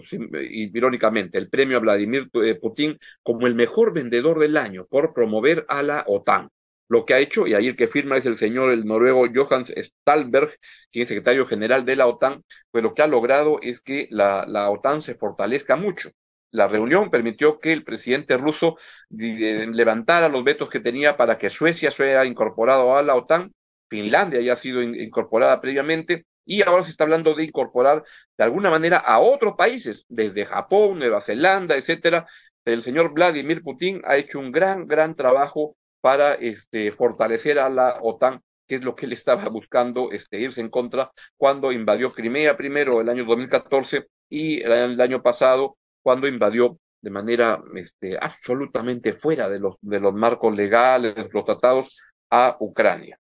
irónicamente, 0.50 1.38
el 1.38 1.49
premio 1.49 1.76
a 1.76 1.80
Vladimir 1.80 2.28
eh, 2.35 2.54
Putin 2.54 2.99
como 3.23 3.47
el 3.47 3.54
mejor 3.54 3.92
vendedor 3.92 4.38
del 4.38 4.57
año 4.57 4.87
por 4.87 5.14
promover 5.14 5.64
a 5.68 5.83
la 5.83 6.04
OTAN. 6.07 6.49
Lo 6.88 7.04
que 7.04 7.14
ha 7.14 7.18
hecho, 7.18 7.47
y 7.47 7.54
ahí 7.54 7.68
el 7.68 7.76
que 7.76 7.87
firma 7.87 8.16
es 8.16 8.25
el 8.25 8.37
señor, 8.38 8.71
el 8.71 8.87
noruego 8.87 9.26
Johannes 9.33 9.75
Stalberg, 9.76 10.57
quien 10.90 11.02
es 11.02 11.09
secretario 11.09 11.47
general 11.47 11.85
de 11.85 11.97
la 11.97 12.07
OTAN, 12.07 12.42
pues 12.71 12.83
lo 12.83 12.95
que 12.95 13.02
ha 13.02 13.07
logrado 13.07 13.59
es 13.62 13.80
que 13.83 14.09
la, 14.11 14.47
la 14.49 14.71
OTAN 14.71 15.02
se 15.02 15.14
fortalezca 15.14 15.76
mucho. 15.76 16.11
La 16.50 16.66
reunión 16.66 17.11
permitió 17.11 17.61
que 17.61 17.73
el 17.73 17.85
presidente 17.85 18.38
ruso 18.38 18.78
eh, 19.18 19.66
levantara 19.71 20.30
los 20.30 20.45
vetos 20.45 20.71
que 20.71 20.80
tenía 20.80 21.16
para 21.16 21.37
que 21.37 21.50
Suecia 21.50 21.90
sea 21.90 22.25
incorporado 22.25 22.97
a 22.97 23.02
la 23.02 23.16
OTAN, 23.16 23.52
Finlandia 23.90 24.40
ya 24.40 24.54
ha 24.54 24.57
sido 24.57 24.83
incorporada 24.83 25.61
previamente, 25.61 26.26
y 26.49 26.62
ahora 26.62 26.83
se 26.83 26.90
está 26.90 27.05
hablando 27.05 27.35
de 27.35 27.45
incorporar 27.45 28.02
de 28.38 28.45
alguna 28.45 28.71
manera 28.71 28.97
a 28.97 29.21
otros 29.21 29.55
países, 29.55 30.07
desde 30.09 30.47
Japón, 30.47 30.99
Nueva 30.99 31.21
Zelanda, 31.21 31.76
etcétera. 31.76 32.26
El 32.64 32.83
señor 32.83 33.12
Vladimir 33.12 33.62
Putin 33.62 34.00
ha 34.05 34.17
hecho 34.17 34.38
un 34.38 34.50
gran, 34.50 34.87
gran 34.87 35.14
trabajo 35.14 35.77
para 36.01 36.33
este, 36.35 36.90
fortalecer 36.90 37.59
a 37.59 37.68
la 37.68 37.99
OTAN, 38.01 38.40
que 38.66 38.77
es 38.77 38.83
lo 38.83 38.96
que 38.96 39.05
él 39.05 39.12
estaba 39.12 39.46
buscando 39.51 40.11
este, 40.11 40.40
irse 40.40 40.62
en 40.62 40.70
contra 40.70 41.12
cuando 41.37 41.70
invadió 41.70 42.11
Crimea 42.12 42.57
primero 42.57 43.03
el 43.03 43.11
año 43.11 43.27
2014 43.27 44.07
y 44.31 44.62
el 44.62 44.99
año 45.03 45.22
pasado 45.22 45.77
cuando 46.03 46.27
invadió 46.29 46.81
de 47.03 47.11
manera 47.11 47.62
este, 47.75 48.16
absolutamente 48.18 49.12
fuera 49.12 49.51
de 49.51 49.59
los, 49.59 49.77
de 49.83 50.01
los 50.01 50.14
marcos 50.14 50.57
legales, 50.57 51.14
de 51.14 51.29
los 51.31 51.44
tratados, 51.44 51.94
a 52.31 52.57
Ucrania. 52.59 53.20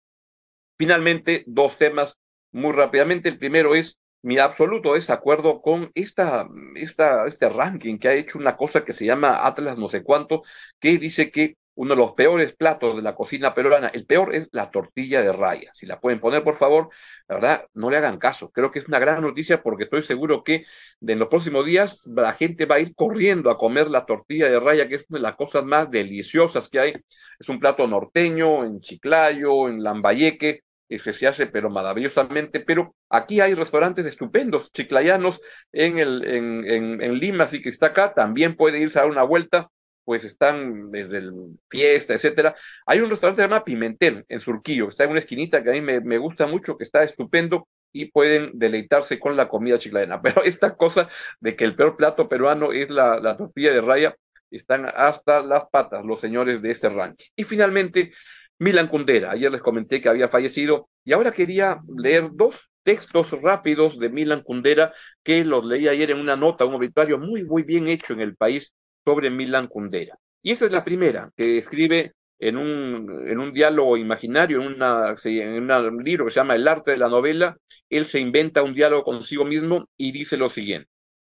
Finalmente, 0.78 1.43
dos 1.47 1.78
temas 1.78 2.19
muy 2.56 2.74
rápidamente. 2.74 3.30
El 3.30 3.38
primero 3.38 3.76
es 3.76 4.00
mi 4.22 4.39
absoluto 4.39 4.94
desacuerdo 4.96 5.62
con 5.62 5.91
esta, 5.94 6.48
esta, 6.76 7.28
este 7.28 7.50
ranking 7.50 7.98
que 7.98 8.08
ha 8.08 8.13
hecho 8.13 8.39
una 8.39 8.58
cosa 8.58 8.84
que 8.84 8.94
se 8.94 9.06
llama 9.06 9.46
Atlas 9.46 9.78
no 9.78 9.89
sé 9.89 10.04
cuánto, 10.04 10.41
que 10.80 10.98
dice 10.98 11.32
que 11.32 11.58
uno 11.76 11.94
de 11.94 11.98
los 11.98 12.13
peores 12.13 12.56
platos 12.56 12.96
de 12.96 13.02
la 13.02 13.15
cocina 13.15 13.54
peruana, 13.54 13.89
el 13.89 14.06
peor 14.06 14.34
es 14.34 14.48
la 14.54 14.72
tortilla 14.72 15.22
de 15.22 15.34
raya. 15.34 15.72
Si 15.74 15.86
la 15.86 16.00
pueden 16.00 16.22
poner, 16.22 16.41
por 16.44 16.56
favor, 16.56 16.89
la 17.28 17.36
verdad, 17.36 17.68
no 17.74 17.89
le 17.89 17.98
hagan 17.98 18.18
caso. 18.18 18.50
Creo 18.52 18.72
que 18.72 18.80
es 18.80 18.88
una 18.88 19.00
gran 19.00 19.22
noticia 19.22 19.62
porque 19.62 19.84
estoy 19.84 20.02
seguro 20.04 20.44
que 20.44 20.65
en 21.06 21.20
los 21.20 21.28
próximos 21.28 21.65
días 21.65 22.08
la 22.08 22.32
gente 22.32 22.65
va 22.65 22.76
a 22.76 22.80
ir 22.80 22.96
corriendo 22.96 23.52
a 23.52 23.58
comer 23.58 23.89
la 23.89 24.06
tortilla 24.06 24.50
de 24.50 24.60
raya, 24.62 24.88
que 24.88 24.96
es 24.96 25.06
una 25.10 25.20
de 25.20 25.24
las 25.24 25.36
cosas 25.36 25.65
más 25.65 25.91
deliciosas 25.91 26.70
que 26.70 26.80
hay. 26.80 26.94
Es 27.38 27.50
un 27.50 27.60
plato 27.60 27.86
norteño, 27.88 28.63
en 28.63 28.80
Chiclayo, 28.80 29.68
en 29.68 29.84
Lambayeque, 29.84 30.63
ese 30.89 31.13
se 31.13 31.28
hace 31.28 31.48
pero 31.48 31.69
maravillosamente, 31.69 32.60
pero 32.60 32.95
aquí 33.10 33.41
hay 33.41 33.54
restaurantes 33.54 34.06
estupendos, 34.06 34.71
chiclayanos 34.71 35.41
en, 35.71 35.98
el, 36.00 36.26
en, 36.26 37.02
en, 37.02 37.19
Lima, 37.19 37.45
así 37.45 37.62
que 37.62 37.69
está 37.69 37.88
acá, 37.88 38.13
también 38.13 38.56
puede 38.56 38.80
irse 38.80 39.00
a 39.00 39.04
dar 39.04 39.12
una 39.12 39.24
vuelta, 39.24 39.69
pues 40.04 40.24
están 40.24 40.91
desde 40.91 41.17
el 41.17 41.34
fiesta, 41.67 42.13
etcétera. 42.13 42.56
Hay 42.86 43.00
un 43.00 43.10
restaurante 43.10 43.41
que 43.41 43.43
se 43.43 43.50
llama 43.50 43.63
Pimentel 43.63 44.24
en 44.30 44.39
Surquillo, 44.39 44.89
está 44.89 45.06
en 45.06 45.12
una 45.12 45.19
esquinita 45.19 45.63
que 45.63 45.69
a 45.71 45.74
mí 45.74 45.82
me, 45.82 46.00
me 46.02 46.19
gusta 46.19 46.45
mucho, 46.45 46.78
que 46.78 46.84
está 46.84 47.04
estupendo, 47.04 47.67
y 47.95 48.12
pueden 48.12 48.52
deleitarse 48.54 49.19
con 49.19 49.38
la 49.38 49.48
comida 49.48 49.80
chiclayana. 49.80 50.21
Pero 50.21 50.43
esta 50.43 50.76
cosa 50.76 51.08
de 51.39 51.56
que 51.56 51.63
el 51.63 51.76
peor 51.76 51.95
plato 51.95 52.28
peruano 52.28 52.71
es 52.74 52.89
la, 52.89 53.19
la 53.19 53.38
tortilla 53.38 53.71
de 53.71 53.82
raya, 53.82 54.15
están 54.52 54.86
hasta 54.93 55.41
las 55.41 55.67
patas 55.69 56.06
los 56.06 56.19
señores 56.19 56.62
de 56.62 56.71
este 56.71 56.89
ranking. 56.89 57.26
Y 57.36 57.43
finalmente, 57.45 58.13
Milan 58.60 58.88
Kundera. 58.88 59.32
Ayer 59.32 59.52
les 59.52 59.62
comenté 59.62 60.02
que 60.02 60.10
había 60.10 60.28
fallecido 60.28 60.89
y 61.04 61.13
ahora 61.13 61.32
quería 61.32 61.82
leer 61.98 62.30
dos 62.34 62.70
textos 62.84 63.32
rápidos 63.41 64.00
de 64.00 64.10
Milan 64.10 64.41
Kundera 64.41 64.94
que 65.24 65.44
los 65.44 65.65
leí 65.65 65.88
ayer 65.88 66.12
en 66.12 66.20
una 66.20 66.36
nota, 66.36 66.65
un 66.65 66.76
obituario 66.76 67.18
muy, 67.18 67.44
muy 67.44 67.63
bien 67.63 67.88
hecho 67.88 68.13
en 68.13 68.22
el 68.22 68.36
país 68.36 68.74
sobre 69.04 69.30
Milan 69.30 69.68
Kundera. 69.68 70.18
Y 70.41 70.52
esa 70.52 70.65
es 70.65 70.72
la 70.72 70.84
primera 70.84 71.32
que 71.36 71.58
escribe 71.58 72.13
en 72.39 72.58
un, 72.58 73.28
en 73.28 73.39
un 73.39 73.52
diálogo 73.54 73.98
imaginario, 73.98 74.62
en, 74.62 74.68
una, 74.68 75.15
en 75.24 75.72
un 75.72 76.04
libro 76.04 76.26
que 76.26 76.32
se 76.32 76.39
llama 76.39 76.56
El 76.56 76.68
arte 76.68 76.91
de 76.91 76.98
la 76.98 77.10
novela. 77.10 77.58
Él 77.89 78.06
se 78.06 78.20
inventa 78.20 78.63
un 78.63 78.74
diálogo 78.74 79.04
consigo 79.04 79.46
mismo 79.46 79.89
y 79.98 80.12
dice 80.12 80.38
lo 80.38 80.50
siguiente. 80.50 80.89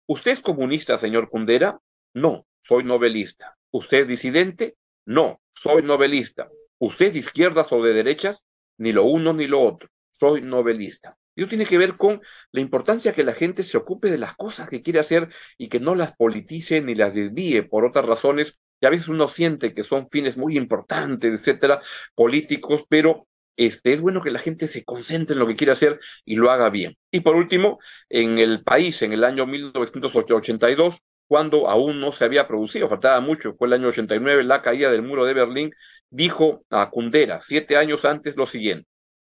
¿Usted 0.06 0.32
es 0.32 0.40
comunista, 0.40 0.98
señor 0.98 1.28
Kundera? 1.28 1.78
No, 2.14 2.46
soy 2.62 2.84
novelista. 2.84 3.56
¿Usted 3.70 3.98
es 3.98 4.08
disidente? 4.08 4.76
No, 5.04 5.40
soy 5.54 5.82
novelista. 5.82 6.48
¿Usted 6.78 7.06
es 7.06 7.12
de 7.14 7.18
izquierdas 7.20 7.72
o 7.72 7.82
de 7.82 7.92
derechas? 7.94 8.46
Ni 8.78 8.92
lo 8.92 9.04
uno 9.04 9.32
ni 9.32 9.46
lo 9.46 9.60
otro. 9.62 9.88
Soy 10.10 10.42
novelista. 10.42 11.16
Eso 11.34 11.48
tiene 11.48 11.66
que 11.66 11.78
ver 11.78 11.96
con 11.96 12.20
la 12.52 12.60
importancia 12.60 13.12
que 13.12 13.24
la 13.24 13.34
gente 13.34 13.62
se 13.62 13.76
ocupe 13.76 14.10
de 14.10 14.18
las 14.18 14.34
cosas 14.34 14.68
que 14.68 14.82
quiere 14.82 14.98
hacer 14.98 15.28
y 15.58 15.68
que 15.68 15.80
no 15.80 15.94
las 15.94 16.16
politice 16.16 16.80
ni 16.80 16.94
las 16.94 17.14
desvíe 17.14 17.62
por 17.62 17.84
otras 17.84 18.06
razones 18.06 18.58
que 18.80 18.86
a 18.86 18.90
veces 18.90 19.08
uno 19.08 19.28
siente 19.28 19.74
que 19.74 19.82
son 19.82 20.08
fines 20.10 20.36
muy 20.36 20.56
importantes, 20.56 21.32
etcétera, 21.32 21.80
políticos, 22.14 22.82
pero 22.88 23.26
este, 23.56 23.94
es 23.94 24.00
bueno 24.00 24.20
que 24.20 24.30
la 24.30 24.38
gente 24.38 24.66
se 24.66 24.84
concentre 24.84 25.34
en 25.34 25.40
lo 25.40 25.46
que 25.46 25.56
quiere 25.56 25.72
hacer 25.72 25.98
y 26.24 26.36
lo 26.36 26.50
haga 26.50 26.70
bien. 26.70 26.96
Y 27.10 27.20
por 27.20 27.36
último, 27.36 27.78
en 28.08 28.38
el 28.38 28.62
país, 28.62 29.00
en 29.02 29.12
el 29.12 29.24
año 29.24 29.46
1982, 29.46 30.98
cuando 31.26 31.68
aún 31.68 32.00
no 32.00 32.12
se 32.12 32.24
había 32.24 32.46
producido, 32.46 32.88
faltaba 32.88 33.20
mucho, 33.20 33.54
fue 33.56 33.68
el 33.68 33.74
año 33.74 33.88
89, 33.88 34.44
la 34.44 34.62
caída 34.62 34.90
del 34.90 35.02
muro 35.02 35.24
de 35.24 35.34
Berlín, 35.34 35.70
dijo 36.10 36.64
a 36.70 36.90
Kundera 36.90 37.40
siete 37.40 37.76
años 37.76 38.04
antes 38.04 38.36
lo 38.36 38.46
siguiente, 38.46 38.88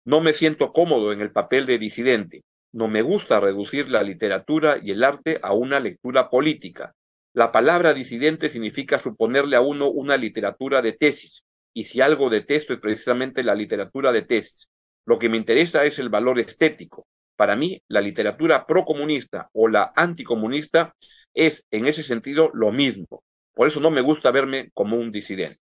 no 0.05 0.21
me 0.21 0.33
siento 0.33 0.71
cómodo 0.71 1.11
en 1.11 1.21
el 1.21 1.31
papel 1.31 1.65
de 1.65 1.77
disidente, 1.77 2.43
no 2.71 2.87
me 2.87 3.01
gusta 3.01 3.39
reducir 3.39 3.89
la 3.89 4.03
literatura 4.03 4.77
y 4.81 4.91
el 4.91 5.03
arte 5.03 5.39
a 5.41 5.53
una 5.53 5.79
lectura 5.79 6.29
política. 6.29 6.93
La 7.33 7.51
palabra 7.51 7.93
disidente 7.93 8.49
significa 8.49 8.97
suponerle 8.97 9.55
a 9.55 9.61
uno 9.61 9.89
una 9.89 10.17
literatura 10.17 10.81
de 10.81 10.93
tesis, 10.93 11.43
y 11.73 11.83
si 11.83 12.01
algo 12.01 12.29
detesto 12.29 12.73
es 12.73 12.79
precisamente 12.79 13.43
la 13.43 13.53
literatura 13.53 14.11
de 14.11 14.23
tesis. 14.23 14.69
Lo 15.05 15.19
que 15.19 15.29
me 15.29 15.37
interesa 15.37 15.85
es 15.85 15.99
el 15.99 16.09
valor 16.09 16.39
estético. 16.39 17.07
Para 17.35 17.55
mí, 17.55 17.81
la 17.87 18.01
literatura 18.01 18.65
procomunista 18.65 19.49
o 19.53 19.67
la 19.67 19.93
anticomunista 19.95 20.95
es 21.33 21.65
en 21.69 21.85
ese 21.85 22.01
sentido 22.01 22.49
lo 22.53 22.71
mismo. 22.71 23.23
Por 23.53 23.67
eso 23.67 23.79
no 23.79 23.91
me 23.91 24.01
gusta 24.01 24.31
verme 24.31 24.71
como 24.73 24.97
un 24.97 25.11
disidente. 25.11 25.59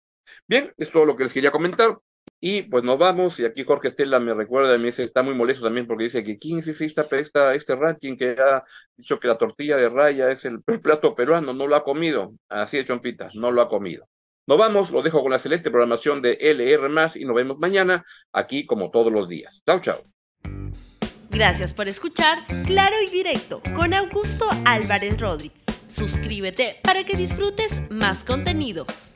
Bien, 0.47 0.73
es 0.77 0.91
todo 0.91 1.05
lo 1.05 1.17
que 1.17 1.25
les 1.25 1.33
quería 1.33 1.51
comentar. 1.51 1.99
Y 2.41 2.63
pues 2.63 2.85
nos 2.85 2.99
vamos, 2.99 3.39
y 3.41 3.45
aquí 3.47 3.65
Jorge 3.65 3.89
Estela 3.89 4.21
me 4.21 4.35
recuerda, 4.35 4.77
me 4.77 4.87
dice, 4.87 5.03
está 5.03 5.23
muy 5.23 5.35
molesto 5.35 5.65
también 5.65 5.87
porque 5.87 6.05
dice 6.05 6.23
que 6.23 6.39
quién 6.39 6.59
es 6.59 6.69
esta, 6.69 7.07
esta, 7.13 7.55
este 7.55 7.75
ranking 7.75 8.17
que 8.17 8.37
ha 8.39 8.63
dicho 8.97 9.19
que 9.19 9.29
la 9.29 9.39
tortilla 9.39 9.77
de 9.77 9.89
raya 9.89 10.31
es 10.31 10.45
el, 10.45 10.63
plato 10.63 11.15
peruano, 11.15 11.55
no 11.55 11.67
lo 11.67 11.77
ha 11.77 11.85
comido, 11.85 12.35
así 12.51 12.77
de 12.77 12.85
chompita, 12.85 13.31
no 13.35 13.51
lo 13.51 13.63
ha 13.63 13.69
comido. 13.69 14.07
Nos 14.47 14.59
vamos, 14.59 14.91
lo 14.91 15.01
dejo 15.01 15.23
con 15.23 15.31
la 15.31 15.37
excelente 15.37 15.71
programación 15.71 16.21
de 16.21 16.37
LR 16.39 16.91
y 17.15 17.25
nos 17.25 17.35
vemos 17.35 17.59
mañana 17.59 18.05
aquí 18.31 18.67
como 18.67 18.91
todos 18.91 19.11
los 19.11 19.27
días. 19.27 19.63
Chao, 19.65 19.81
chao. 19.81 20.03
Gracias 21.31 21.73
por 21.73 21.89
escuchar 21.89 22.47
Claro 22.67 22.97
y 23.07 23.11
Directo 23.11 23.63
con 23.75 23.95
Augusto 23.95 24.49
Álvarez 24.67 25.19
Rodríguez. 25.19 25.59
Suscríbete 25.89 26.77
para 26.83 27.05
que 27.05 27.17
disfrutes 27.17 27.81
más 27.91 28.25
contenidos. 28.25 29.15